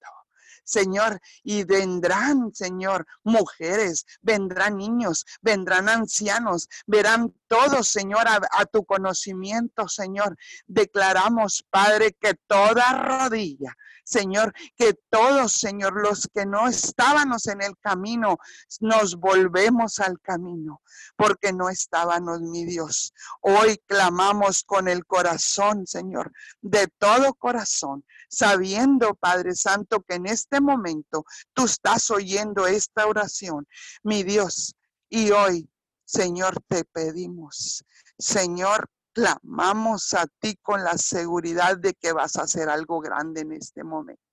[0.65, 8.83] Señor, y vendrán, Señor, mujeres, vendrán niños, vendrán ancianos, verán todos, Señor, a, a, tu
[8.83, 10.35] conocimiento, Señor.
[10.65, 13.73] Declaramos, Padre, que toda rodilla
[14.07, 18.37] Señor, que todos, Señor, los que no estábamos en el camino,
[18.79, 20.81] nos volvemos al camino,
[21.17, 23.13] porque no estábamos, mi Dios.
[23.41, 26.31] Hoy clamamos con el corazón, Señor,
[26.61, 33.67] de todo corazón, sabiendo, Padre Santo, que en este momento tú estás oyendo esta oración,
[34.03, 34.73] mi Dios.
[35.09, 35.69] Y hoy,
[36.05, 37.83] Señor, te pedimos,
[38.17, 43.53] Señor, clamamos a ti con la seguridad de que vas a hacer algo grande en
[43.53, 44.26] este momento.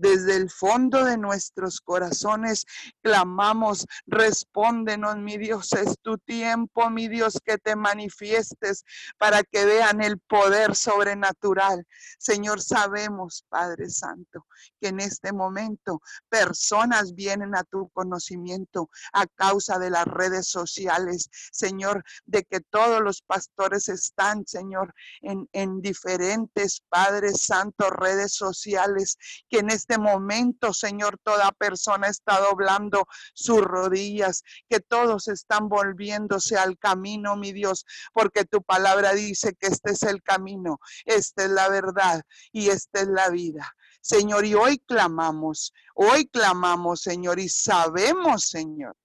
[0.00, 2.64] Desde el fondo de nuestros corazones
[3.02, 8.86] clamamos, respóndenos, mi Dios, es tu tiempo, mi Dios, que te manifiestes
[9.18, 11.86] para que vean el poder sobrenatural.
[12.18, 14.46] Señor, sabemos, Padre Santo,
[14.80, 21.28] que en este momento personas vienen a tu conocimiento a causa de las redes sociales,
[21.52, 29.18] Señor, de que todos los pastores están, Señor, en, en diferentes, Padre Santo, redes sociales,
[29.50, 35.68] que en este este momento, Señor, toda persona está doblando sus rodillas, que todos están
[35.68, 41.44] volviéndose al camino, mi Dios, porque tu palabra dice que este es el camino, esta
[41.44, 42.22] es la verdad
[42.52, 43.74] y esta es la vida.
[44.00, 48.96] Señor, y hoy clamamos, hoy clamamos, Señor, y sabemos, Señor,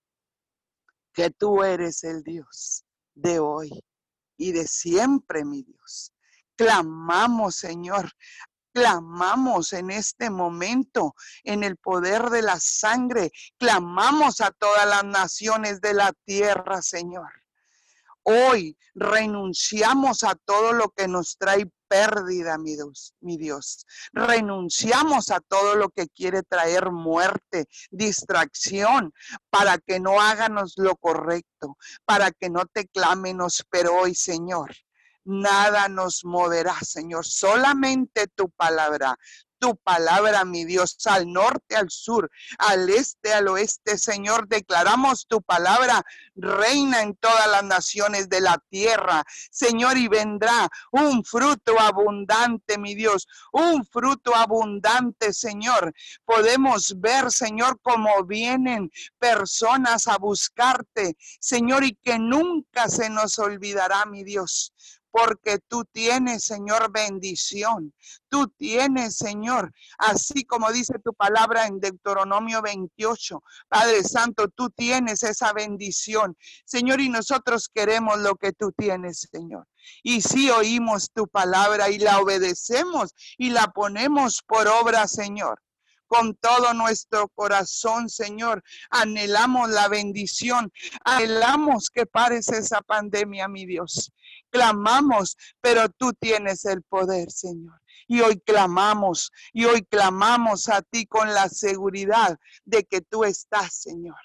[1.13, 3.83] que tú eres el Dios de hoy
[4.37, 6.13] y de siempre, mi Dios.
[6.55, 8.11] Clamamos, Señor,
[8.75, 11.15] clamamos en este momento
[11.45, 17.31] en el poder de la sangre, clamamos a todas las naciones de la tierra, Señor.
[18.23, 23.85] Hoy renunciamos a todo lo que nos trae pérdida, mi Dios.
[24.11, 29.13] Renunciamos a todo lo que quiere traer muerte, distracción,
[29.49, 34.75] para que no háganos lo correcto, para que no te clamenos, pero hoy, Señor,
[35.25, 39.17] nada nos moverá, Señor, solamente tu palabra,
[39.59, 44.47] tu palabra, mi Dios, al norte, al sur, al este, al oeste, Señor.
[44.47, 46.03] Declaramos tu palabra,
[46.35, 52.95] reina en todas las naciones de la tierra, Señor, y vendrá un fruto abundante, mi
[52.95, 55.93] Dios, un fruto abundante, Señor.
[56.25, 64.05] Podemos ver, Señor, cómo vienen personas a buscarte, Señor, y que nunca se nos olvidará,
[64.05, 64.73] mi Dios
[65.15, 67.93] porque tú tienes, Señor, bendición.
[68.27, 73.41] Tú tienes, Señor, así como dice tu palabra en Deuteronomio 28.
[73.69, 76.35] Padre Santo, tú tienes esa bendición,
[76.65, 79.65] Señor, y nosotros queremos lo que tú tienes, Señor.
[80.03, 85.61] Y si oímos tu palabra y la obedecemos y la ponemos por obra, Señor
[86.07, 88.63] con todo nuestro corazón, Señor.
[88.89, 90.71] Anhelamos la bendición,
[91.03, 94.11] anhelamos que pares esa pandemia, mi Dios.
[94.49, 97.81] Clamamos, pero tú tienes el poder, Señor.
[98.07, 103.75] Y hoy clamamos, y hoy clamamos a ti con la seguridad de que tú estás,
[103.75, 104.15] Señor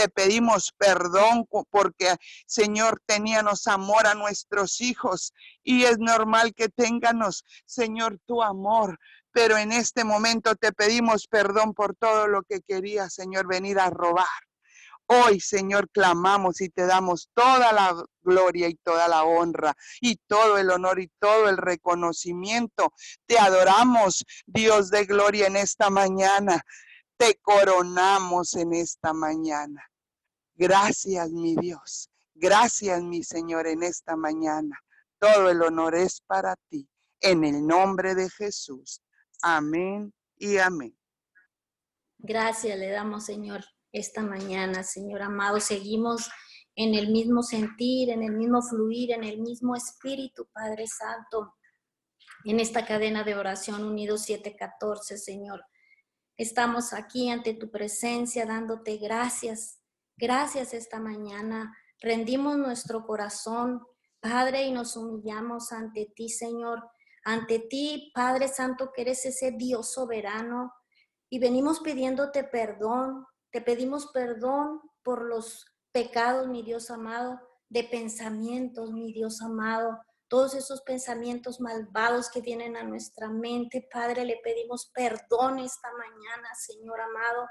[0.00, 7.44] te pedimos perdón porque, Señor, teníamos amor a nuestros hijos y es normal que tenganos,
[7.66, 8.98] Señor, tu amor.
[9.32, 13.90] Pero en este momento te pedimos perdón por todo lo que quería, Señor, venir a
[13.90, 14.26] robar.
[15.12, 20.56] Hoy, Señor, clamamos y te damos toda la gloria y toda la honra y todo
[20.56, 22.92] el honor y todo el reconocimiento.
[23.26, 26.62] Te adoramos, Dios de gloria, en esta mañana.
[27.16, 29.84] Te coronamos en esta mañana.
[30.54, 32.08] Gracias, mi Dios.
[32.34, 34.78] Gracias, mi Señor, en esta mañana.
[35.18, 36.88] Todo el honor es para ti.
[37.20, 39.02] En el nombre de Jesús.
[39.42, 40.96] Amén y amén.
[42.18, 45.58] Gracias le damos, Señor, esta mañana, Señor amado.
[45.60, 46.30] Seguimos
[46.76, 51.54] en el mismo sentir, en el mismo fluir, en el mismo espíritu, Padre Santo,
[52.44, 55.64] en esta cadena de oración unidos 714, Señor.
[56.36, 59.80] Estamos aquí ante tu presencia dándote gracias.
[60.16, 61.74] Gracias esta mañana.
[62.00, 63.82] Rendimos nuestro corazón,
[64.20, 66.82] Padre, y nos humillamos ante ti, Señor
[67.24, 70.72] ante ti, Padre Santo, que eres ese Dios soberano,
[71.28, 78.92] y venimos pidiéndote perdón, te pedimos perdón por los pecados, mi Dios amado, de pensamientos,
[78.92, 84.90] mi Dios amado, todos esos pensamientos malvados que vienen a nuestra mente, Padre, le pedimos
[84.94, 87.48] perdón esta mañana, Señor amado,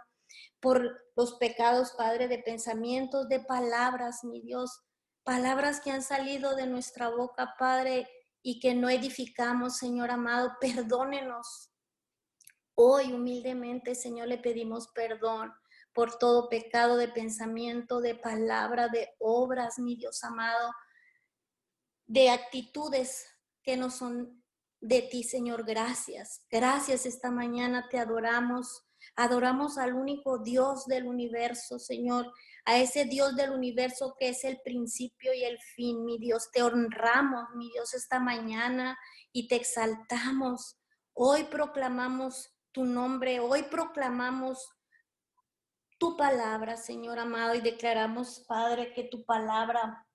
[0.62, 4.82] por los pecados, Padre, de pensamientos, de palabras, mi Dios,
[5.24, 8.08] palabras que han salido de nuestra boca, Padre,
[8.42, 11.72] y que no edificamos, Señor amado, perdónenos.
[12.76, 15.54] Hoy humildemente, Señor, le pedimos perdón
[15.94, 20.72] por todo pecado de pensamiento, de palabra, de obras, mi Dios amado,
[22.08, 23.26] de actitudes
[23.64, 24.44] que no son
[24.80, 25.66] de ti, Señor.
[25.66, 26.46] Gracias.
[26.50, 28.86] Gracias esta mañana te adoramos.
[29.16, 32.32] Adoramos al único Dios del universo, Señor,
[32.70, 36.06] a ese Dios del universo que es el principio y el fin.
[36.06, 38.96] Mi Dios, te honramos, mi Dios, esta mañana
[39.32, 40.78] y te exaltamos.
[41.16, 44.72] Hoy proclamamos tu nombre, hoy proclamamos
[45.98, 50.08] tu palabra, Señor amado, y declaramos, Padre, que tu palabra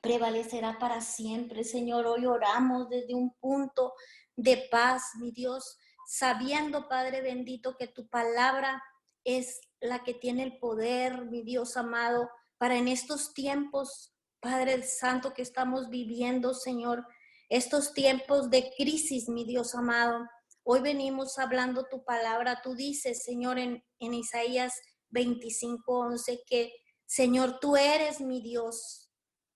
[0.00, 1.64] prevalecerá para siempre.
[1.64, 3.92] Señor, hoy oramos desde un punto
[4.36, 8.80] de paz, mi Dios, sabiendo, Padre bendito, que tu palabra
[9.24, 15.34] es la que tiene el poder, mi Dios amado, para en estos tiempos, Padre Santo,
[15.34, 17.06] que estamos viviendo, Señor,
[17.48, 20.26] estos tiempos de crisis, mi Dios amado.
[20.64, 22.60] Hoy venimos hablando tu palabra.
[22.62, 24.74] Tú dices, Señor, en, en Isaías
[25.10, 26.72] 25, 11, que,
[27.06, 29.12] Señor, tú eres mi Dios.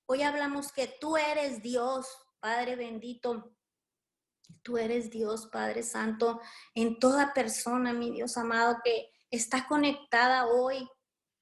[0.07, 2.07] Hoy hablamos que tú eres Dios,
[2.41, 3.57] Padre bendito.
[4.63, 6.41] Tú eres Dios, Padre Santo,
[6.75, 10.89] en toda persona, mi Dios amado, que está conectada hoy,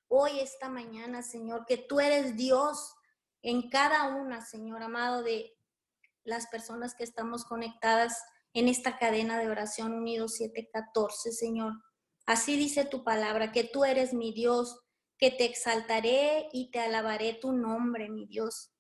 [0.09, 2.95] hoy, esta mañana, Señor, que tú eres Dios
[3.43, 5.57] en cada una, Señor amado, de
[6.25, 8.23] las personas que estamos conectadas
[8.53, 11.73] en esta cadena de oración unido 714, Señor.
[12.27, 14.81] Así dice tu palabra, que tú eres mi Dios,
[15.17, 18.73] que te exaltaré y te alabaré tu nombre, mi Dios.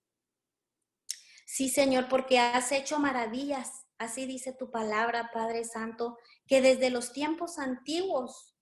[1.47, 3.87] Sí, Señor, porque has hecho maravillas.
[3.97, 8.55] Así dice tu palabra, Padre Santo, que desde los tiempos antiguos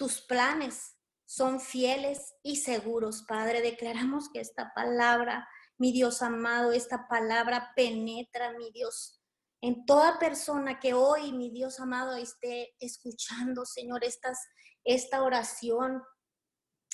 [0.00, 0.96] tus planes
[1.26, 3.60] son fieles y seguros, Padre.
[3.60, 5.46] Declaramos que esta palabra,
[5.76, 9.20] mi Dios amado, esta palabra penetra, mi Dios,
[9.60, 14.38] en toda persona que hoy, mi Dios amado, esté escuchando, Señor, estas,
[14.84, 16.02] esta oración,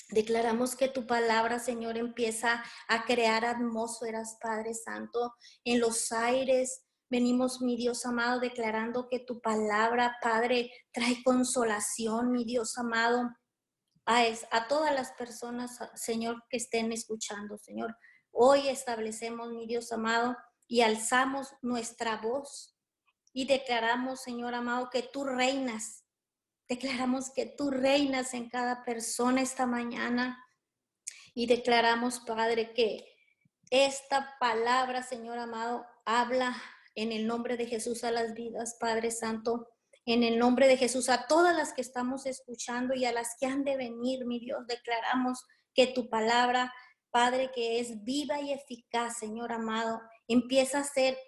[0.09, 5.33] Declaramos que tu palabra, Señor, empieza a crear atmósferas, Padre Santo,
[5.65, 6.86] en los aires.
[7.09, 13.29] Venimos, mi Dios amado, declarando que tu palabra, Padre, trae consolación, mi Dios amado,
[14.05, 17.95] a, a todas las personas, Señor, que estén escuchando, Señor.
[18.31, 20.35] Hoy establecemos, mi Dios amado,
[20.67, 22.77] y alzamos nuestra voz
[23.31, 26.07] y declaramos, Señor amado, que tú reinas
[26.67, 30.43] Declaramos que tú reinas en cada persona esta mañana
[31.33, 33.05] y declaramos, Padre, que
[33.69, 36.61] esta palabra, Señor amado, habla
[36.97, 39.69] en el nombre de Jesús a las vidas, Padre Santo,
[40.07, 43.45] en el nombre de Jesús a todas las que estamos escuchando y a las que
[43.45, 45.45] han de venir, mi Dios, declaramos
[45.75, 46.73] que tu palabra,
[47.11, 51.19] Padre, que es viva y eficaz, Señor amado, empieza a ser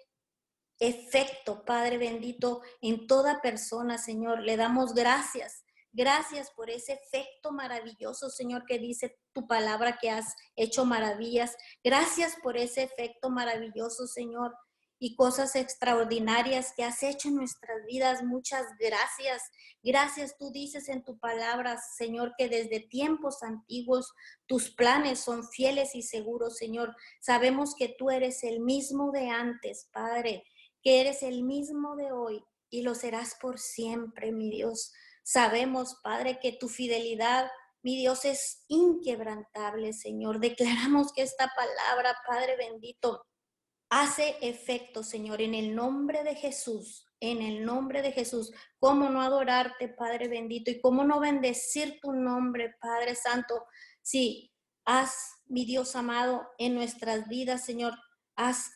[0.80, 4.40] efecto, Padre bendito, en toda persona, Señor.
[4.40, 5.62] Le damos gracias.
[5.92, 11.56] Gracias por ese efecto maravilloso, Señor, que dice tu palabra que has hecho maravillas.
[11.84, 14.54] Gracias por ese efecto maravilloso, Señor,
[15.00, 18.22] y cosas extraordinarias que has hecho en nuestras vidas.
[18.22, 19.42] Muchas gracias.
[19.82, 24.12] Gracias, tú dices en tu palabra, Señor, que desde tiempos antiguos
[24.46, 26.94] tus planes son fieles y seguros, Señor.
[27.20, 30.44] Sabemos que tú eres el mismo de antes, Padre
[30.82, 34.92] que eres el mismo de hoy y lo serás por siempre, mi Dios.
[35.22, 37.50] Sabemos, Padre, que tu fidelidad,
[37.82, 40.40] mi Dios, es inquebrantable, Señor.
[40.40, 43.26] Declaramos que esta palabra, Padre bendito,
[43.90, 48.52] hace efecto, Señor, en el nombre de Jesús, en el nombre de Jesús.
[48.78, 50.70] ¿Cómo no adorarte, Padre bendito?
[50.70, 53.66] Y cómo no bendecir tu nombre, Padre Santo,
[54.00, 54.52] si
[54.84, 55.14] has,
[55.46, 57.94] mi Dios amado, en nuestras vidas, Señor,
[58.36, 58.70] has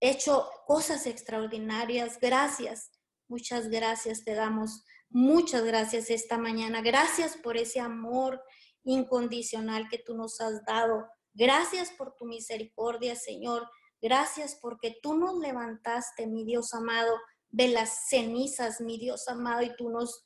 [0.00, 2.18] hecho cosas extraordinarias.
[2.20, 2.90] Gracias,
[3.28, 4.84] muchas gracias te damos.
[5.10, 6.80] Muchas gracias esta mañana.
[6.80, 8.42] Gracias por ese amor
[8.84, 11.06] incondicional que tú nos has dado.
[11.34, 13.68] Gracias por tu misericordia, Señor.
[14.02, 17.16] Gracias porque tú nos levantaste, mi Dios amado,
[17.50, 20.24] de las cenizas, mi Dios amado, y tú nos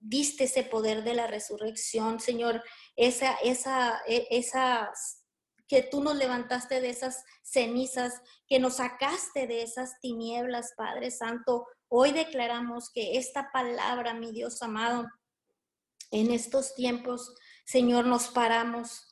[0.00, 2.62] diste ese poder de la resurrección, Señor.
[2.96, 5.24] Esa, esa, e, esas
[5.66, 11.66] que tú nos levantaste de esas cenizas, que nos sacaste de esas tinieblas, Padre Santo.
[11.88, 15.06] Hoy declaramos que esta palabra, mi Dios amado,
[16.10, 17.34] en estos tiempos,
[17.66, 19.07] Señor, nos paramos,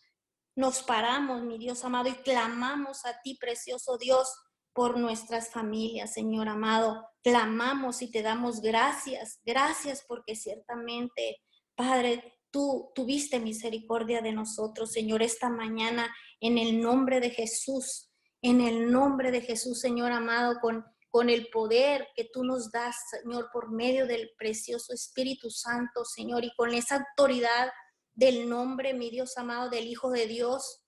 [0.56, 4.34] nos paramos, mi Dios amado, y clamamos a ti, precioso Dios,
[4.72, 7.06] por nuestras familias, Señor amado.
[7.22, 11.42] Clamamos y te damos gracias, gracias porque ciertamente,
[11.74, 18.60] Padre, tú tuviste misericordia de nosotros, Señor, esta mañana en el nombre de Jesús, en
[18.62, 23.50] el nombre de Jesús, Señor amado, con, con el poder que tú nos das, Señor,
[23.52, 27.70] por medio del precioso Espíritu Santo, Señor, y con esa autoridad
[28.16, 30.82] del nombre, mi Dios amado, del Hijo de Dios.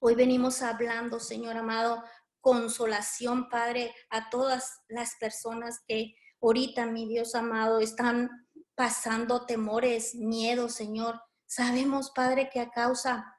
[0.00, 2.02] Hoy venimos hablando, Señor amado,
[2.40, 8.30] consolación, Padre, a todas las personas que ahorita, mi Dios amado, están
[8.76, 11.20] pasando temores, miedo, Señor.
[11.46, 13.36] Sabemos, Padre, que a causa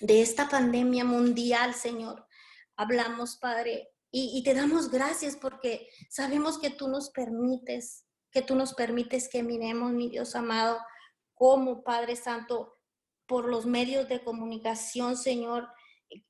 [0.00, 2.26] de esta pandemia mundial, Señor,
[2.76, 8.74] hablamos, Padre, y, te damos gracias porque sabemos que tú nos permites, que tú nos
[8.74, 10.80] permites que miremos, mi Dios amado,
[11.40, 12.76] como Padre Santo,
[13.26, 15.72] por los medios de comunicación, Señor,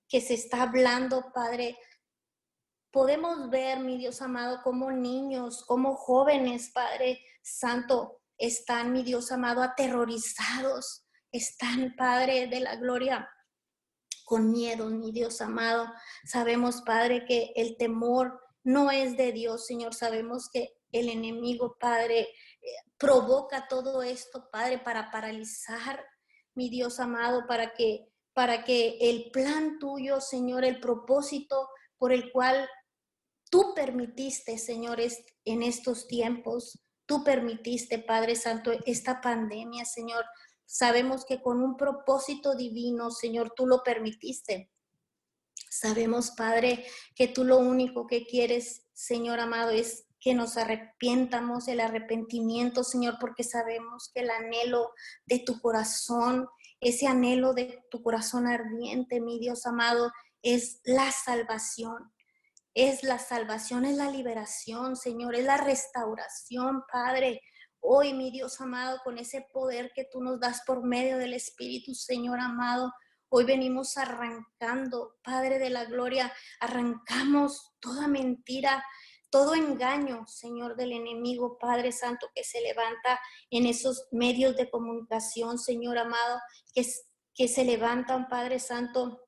[0.08, 1.76] que se está hablando, Padre.
[2.92, 9.62] Podemos ver, mi Dios amado, como niños, como jóvenes, Padre Santo, están, mi Dios amado,
[9.62, 13.28] aterrorizados, están, Padre de la Gloria,
[14.24, 15.92] con miedo, mi Dios amado.
[16.24, 19.92] Sabemos, Padre, que el temor no es de Dios, Señor.
[19.92, 22.28] Sabemos que el enemigo, Padre,
[22.98, 26.04] provoca todo esto, Padre, para paralizar,
[26.54, 32.30] mi Dios amado, para que para que el plan tuyo, Señor, el propósito por el
[32.30, 32.68] cual
[33.50, 40.24] tú permitiste, señores, en estos tiempos, tú permitiste, Padre Santo, esta pandemia, Señor,
[40.72, 44.70] Sabemos que con un propósito divino, Señor, tú lo permitiste.
[45.68, 46.86] Sabemos, Padre,
[47.16, 53.16] que tú lo único que quieres, Señor amado, es que nos arrepientamos, el arrepentimiento, Señor,
[53.20, 54.90] porque sabemos que el anhelo
[55.26, 56.48] de tu corazón
[56.80, 60.10] ese anhelo de tu corazón ardiente, mi Dios amado,
[60.42, 62.12] es la salvación.
[62.72, 67.42] Es la salvación, es la liberación, Señor, es la restauración, Padre.
[67.80, 71.94] Hoy, mi Dios amado, con ese poder que tú nos das por medio del Espíritu,
[71.94, 72.92] Señor amado,
[73.28, 78.84] hoy venimos arrancando, Padre de la Gloria, arrancamos toda mentira,
[79.30, 83.20] todo engaño, Señor, del enemigo, Padre Santo, que se levanta
[83.50, 86.40] en esos medios de comunicación, Señor amado,
[86.74, 89.22] que, se levantan, Padre Santo,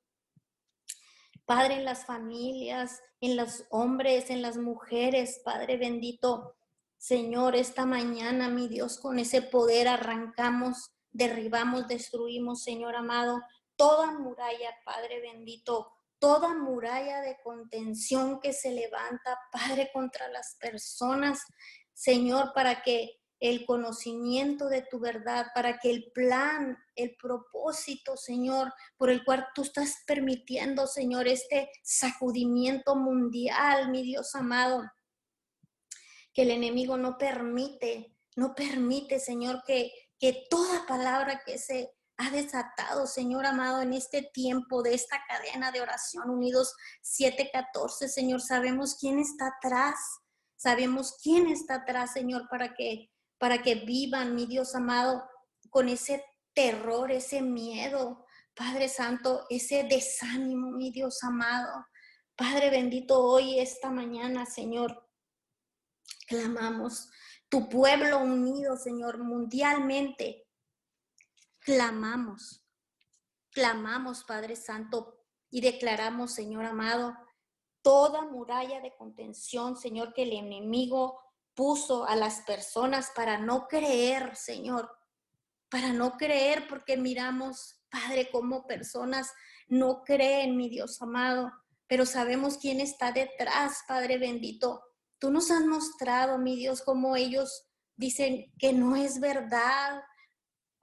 [1.45, 6.55] Padre, en las familias, en los hombres, en las mujeres, Padre bendito.
[6.97, 13.41] Señor, esta mañana, mi Dios, con ese poder arrancamos, derribamos, destruimos, Señor amado,
[13.75, 15.91] toda muralla, Padre bendito,
[16.23, 21.41] toda muralla de contención que se levanta, Padre, contra las personas,
[21.93, 28.73] Señor, para que el conocimiento de tu verdad, para que el plan, el propósito, Señor,
[28.95, 34.81] por el cual tú estás permitiendo, Señor, este sacudimiento mundial, mi Dios amado,
[36.33, 42.29] que el enemigo no permite, no permite, Señor, que, que toda palabra que se ha
[42.29, 48.95] desatado, Señor amado, en este tiempo de esta cadena de oración unidos 714, Señor, sabemos
[48.99, 49.97] quién está atrás,
[50.55, 53.09] sabemos quién está atrás, Señor, para que
[53.43, 55.29] para que vivan, mi Dios amado,
[55.69, 61.85] con ese terror, ese miedo, Padre Santo, ese desánimo, mi Dios amado.
[62.37, 65.09] Padre bendito, hoy, esta mañana, Señor,
[66.25, 67.09] clamamos.
[67.49, 70.47] Tu pueblo unido, Señor, mundialmente,
[71.63, 72.63] clamamos.
[73.51, 77.15] Clamamos, Padre Santo, y declaramos, Señor amado,
[77.81, 81.19] toda muralla de contención, Señor, que el enemigo
[81.53, 84.89] puso a las personas para no creer, Señor,
[85.69, 89.31] para no creer porque miramos, Padre, como personas
[89.67, 91.51] no creen, mi Dios amado,
[91.87, 94.81] pero sabemos quién está detrás, Padre bendito.
[95.19, 100.01] Tú nos has mostrado, mi Dios, cómo ellos dicen que no es verdad,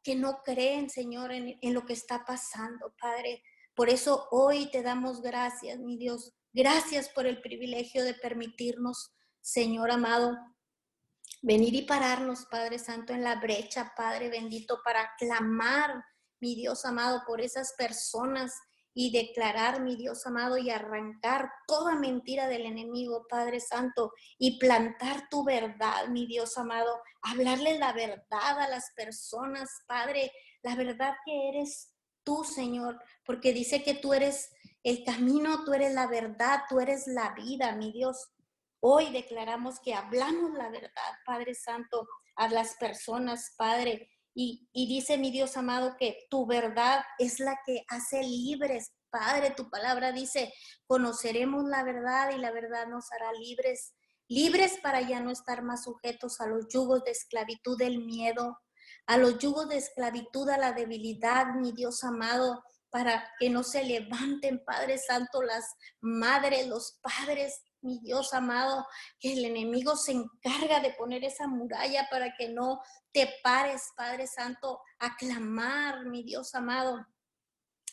[0.02, 3.42] que no creen, Señor, en, en lo que está pasando, Padre.
[3.74, 6.32] Por eso hoy te damos gracias, mi Dios.
[6.52, 10.36] Gracias por el privilegio de permitirnos, Señor amado,
[11.42, 16.04] venir y pararnos, Padre Santo, en la brecha, Padre bendito, para clamar,
[16.40, 18.52] mi Dios amado, por esas personas
[18.92, 25.28] y declarar, mi Dios amado, y arrancar toda mentira del enemigo, Padre Santo, y plantar
[25.30, 30.32] tu verdad, mi Dios amado, hablarle la verdad a las personas, Padre,
[30.62, 34.50] la verdad que eres tú, Señor, porque dice que tú eres
[34.82, 38.32] el camino, tú eres la verdad, tú eres la vida, mi Dios.
[38.80, 44.08] Hoy declaramos que hablamos la verdad, Padre Santo, a las personas, Padre.
[44.34, 48.92] Y, dice mi Dios amado que tu verdad es la que hace libres.
[49.10, 50.52] Padre, tu palabra dice,
[50.86, 53.94] conoceremos la verdad y la verdad nos hará libres.
[54.28, 58.58] Libres para ya no estar más sujetos a los yugos de esclavitud del miedo,
[59.06, 63.84] a los yugos de esclavitud, a la debilidad, mi Dios amado, para que no se
[63.84, 65.64] levanten, Padre Santo, las
[66.00, 68.86] madres, los padres, mi Dios amado,
[69.18, 72.80] que el enemigo se encarga de poner esa muralla para que no
[73.12, 77.06] te pares, Padre Santo, a clamar, mi Dios amado,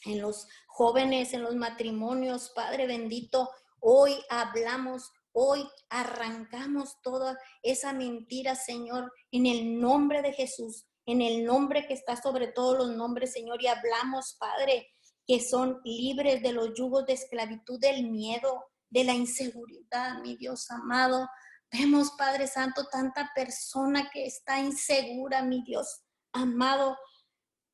[0.05, 5.11] en los jóvenes, en los matrimonios, Padre bendito, hoy hablamos.
[5.39, 11.93] Hoy arrancamos toda esa mentira, Señor, en el nombre de Jesús, en el nombre que
[11.93, 14.87] está sobre todos los nombres, Señor, y hablamos, Padre,
[15.27, 20.69] que son libres de los yugos de esclavitud del miedo, de la inseguridad, mi Dios
[20.71, 21.27] amado.
[21.71, 26.01] Vemos, Padre Santo, tanta persona que está insegura, mi Dios
[26.33, 26.97] amado.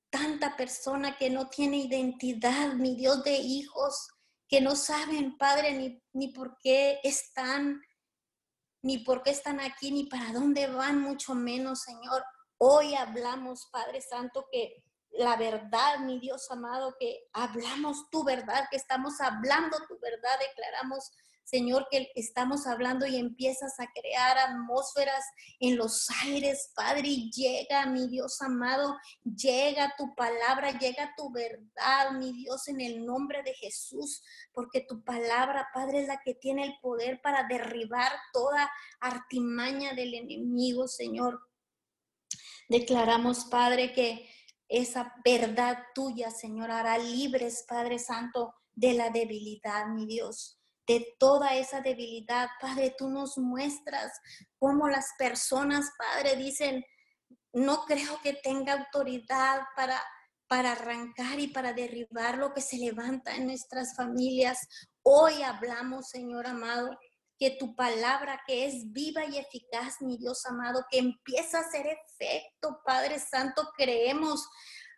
[0.09, 4.07] Tanta persona que no tiene identidad, mi Dios de hijos,
[4.47, 7.81] que no saben, Padre, ni, ni por qué están,
[8.83, 12.23] ni por qué están aquí, ni para dónde van, mucho menos, Señor.
[12.59, 14.83] Hoy hablamos, Padre Santo, que
[15.13, 21.11] la verdad, mi Dios amado, que hablamos tu verdad, que estamos hablando tu verdad, declaramos,
[21.43, 25.23] Señor, que estamos hablando y empiezas a crear atmósferas
[25.59, 32.11] en los aires, Padre, y llega, mi Dios amado, llega tu palabra, llega tu verdad,
[32.13, 36.63] mi Dios, en el nombre de Jesús, porque tu palabra, Padre, es la que tiene
[36.63, 41.41] el poder para derribar toda artimaña del enemigo, Señor.
[42.69, 44.29] Declaramos, Padre, que
[44.73, 50.59] esa verdad tuya, Señor, hará libres, Padre Santo, de la debilidad, mi Dios.
[50.87, 54.11] De toda esa debilidad, Padre, tú nos muestras
[54.57, 56.83] cómo las personas, Padre, dicen,
[57.53, 60.01] no creo que tenga autoridad para
[60.53, 64.59] para arrancar y para derribar lo que se levanta en nuestras familias.
[65.01, 66.95] Hoy hablamos, Señor amado,
[67.39, 71.85] que tu palabra que es viva y eficaz, mi Dios amado, que empieza a hacer
[71.87, 74.47] efecto, Padre Santo, creemos,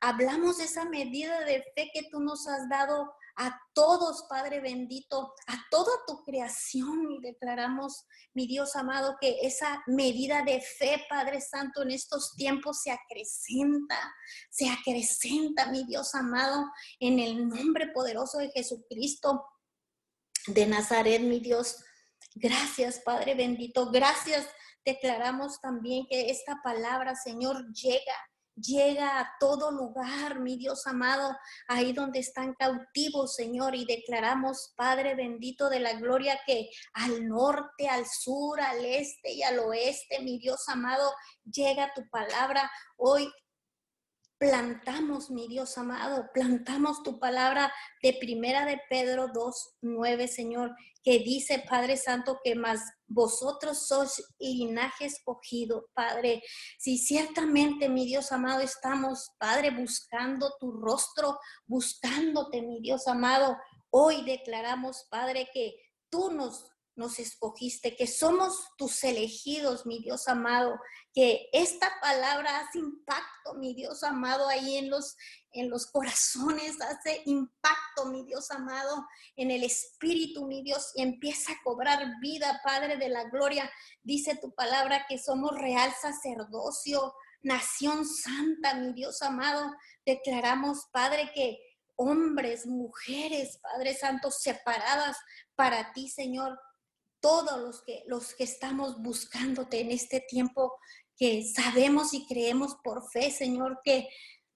[0.02, 5.34] hablamos de esa medida de fe que tú nos has dado a todos, Padre bendito,
[5.48, 11.42] a toda tu creación y declaramos, mi Dios amado, que esa medida de fe, Padre
[11.42, 14.14] Santo, en estos tiempos se acrecenta,
[14.50, 16.66] se acrecenta, mi Dios amado,
[17.00, 19.46] en el nombre poderoso de Jesucristo
[20.48, 21.78] de Nazaret, mi Dios.
[22.36, 23.90] Gracias, Padre bendito.
[23.92, 24.48] Gracias.
[24.86, 28.14] Declaramos también que esta palabra, Señor, llega
[28.56, 31.36] llega a todo lugar, mi Dios amado,
[31.68, 37.90] ahí donde están cautivos, Señor, y declaramos, Padre bendito de la gloria, que al norte,
[37.90, 41.12] al sur, al este y al oeste, mi Dios amado,
[41.44, 42.72] llega tu palabra.
[42.98, 43.30] Hoy
[44.38, 47.72] plantamos, mi Dios amado, plantamos tu palabra
[48.02, 54.24] de primera de Pedro 2, 9, Señor, que dice, Padre Santo, que más vosotros sois
[54.40, 56.42] linaje escogido, Padre.
[56.80, 63.56] Si ciertamente, mi Dios amado, estamos, Padre, buscando tu rostro, buscándote, mi Dios amado,
[63.92, 65.76] hoy declaramos, Padre, que
[66.10, 70.80] tú nos nos escogiste, que somos tus elegidos, mi Dios amado,
[71.14, 75.16] que esta palabra hace impacto, mi Dios amado, ahí en los,
[75.52, 81.52] en los corazones, hace impacto, mi Dios amado, en el espíritu, mi Dios, y empieza
[81.52, 83.70] a cobrar vida, Padre de la gloria.
[84.04, 89.72] Dice tu palabra que somos real sacerdocio, nación santa, mi Dios amado.
[90.06, 91.60] Declaramos, Padre, que
[91.96, 95.18] hombres, mujeres, Padre Santo, separadas
[95.56, 96.60] para ti, Señor,
[97.26, 100.78] todos los que, los que estamos buscándote en este tiempo,
[101.18, 104.08] que sabemos y creemos por fe, Señor, que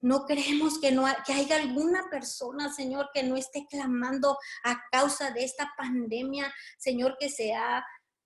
[0.02, 5.32] no creemos que, no, que haya alguna persona, Señor, que no esté clamando a causa
[5.32, 7.84] de esta pandemia, Señor, que se ha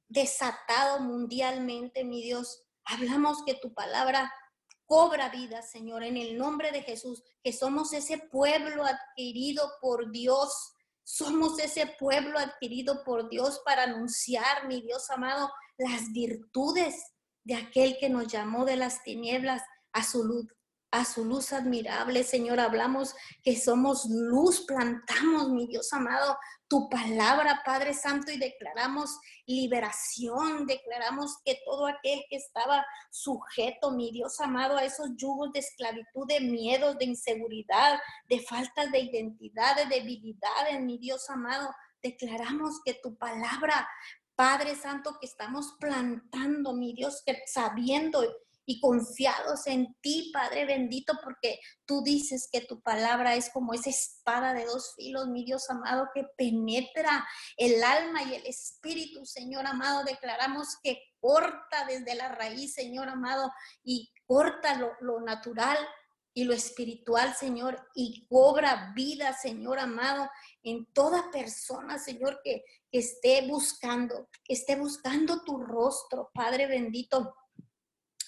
[0.10, 2.66] desatado mundialmente, mi Dios.
[2.84, 4.30] Hablamos que tu palabra
[4.86, 10.73] cobra vida, Señor, en el nombre de Jesús, que somos ese pueblo adquirido por Dios,
[11.04, 16.96] somos ese pueblo adquirido por Dios para anunciar, mi Dios amado, las virtudes
[17.44, 20.48] de aquel que nos llamó de las tinieblas a su luz,
[20.94, 22.60] a su luz admirable, Señor.
[22.60, 26.38] Hablamos que somos luz, plantamos, mi Dios amado,
[26.68, 34.12] tu palabra, Padre Santo, y declaramos liberación, declaramos que todo aquel que estaba sujeto, mi
[34.12, 39.76] Dios amado, a esos yugos de esclavitud, de miedos, de inseguridad, de faltas de identidad,
[39.76, 41.74] de debilidades, mi Dios amado,
[42.04, 43.90] declaramos que tu palabra,
[44.36, 48.24] Padre Santo, que estamos plantando, mi Dios, que sabiendo
[48.66, 53.90] y confiados en ti, Padre bendito, porque tú dices que tu palabra es como esa
[53.90, 59.66] espada de dos filos, mi Dios amado, que penetra el alma y el espíritu, Señor
[59.66, 60.04] amado.
[60.04, 63.52] Declaramos que corta desde la raíz, Señor amado,
[63.84, 65.78] y corta lo, lo natural
[66.34, 70.30] y lo espiritual, Señor, y cobra vida, Señor amado,
[70.64, 77.36] en toda persona, Señor, que, que esté buscando, que esté buscando tu rostro, Padre bendito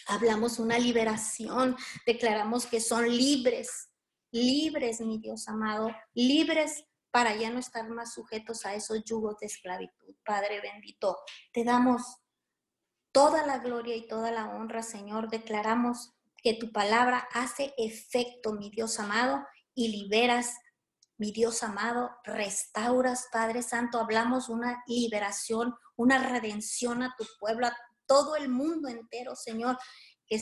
[0.08, 1.76] hablamos una liberación,
[2.06, 3.90] declaramos que son libres,
[4.32, 9.46] libres, mi Dios amado, libres para ya no estar más sujetos a esos yugos de
[9.46, 10.16] esclavitud.
[10.26, 11.18] Padre bendito,
[11.54, 12.02] te damos
[13.14, 15.30] toda la gloria y toda la honra, Señor.
[15.30, 20.58] Declaramos que tu palabra hace efecto, mi Dios amado, y liberas,
[21.18, 24.00] mi Dios amado, restauras, Padre Santo.
[24.00, 27.78] Hablamos una liberación, una redención a tu pueblo, a
[28.08, 29.78] todo el mundo entero, Señor,
[30.28, 30.42] que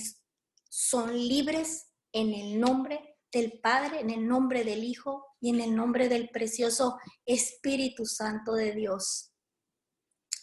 [0.70, 5.76] son libres en el nombre del Padre, en el nombre del Hijo y en el
[5.76, 9.32] nombre del precioso Espíritu Santo de Dios.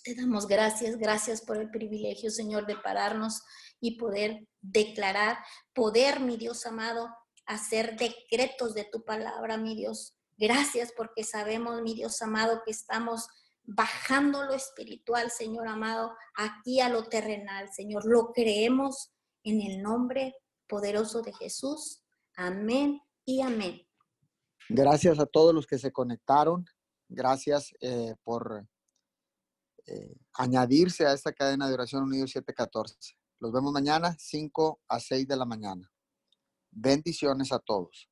[0.02, 3.42] Te damos gracias, gracias por el privilegio, Señor, de pararnos
[3.80, 5.38] y poder declarar,
[5.74, 7.08] poder, mi Dios amado,
[7.46, 10.16] hacer decretos de tu palabra, mi Dios.
[10.38, 13.28] Gracias porque sabemos, mi Dios amado, que estamos
[13.72, 18.04] bajando lo espiritual, Señor amado, aquí a lo terrenal, Señor.
[18.04, 19.12] Lo creemos
[19.44, 20.34] en el nombre
[20.68, 22.02] poderoso de Jesús.
[22.34, 23.80] Amén y amén.
[24.68, 26.64] Gracias a todos los que se conectaron.
[27.08, 28.66] Gracias eh, por
[29.86, 33.16] eh, añadirse a esta cadena de oración Unido 714.
[33.38, 35.90] Los vemos mañana, 5 a 6 de la mañana.
[36.72, 38.09] Bendiciones a todos.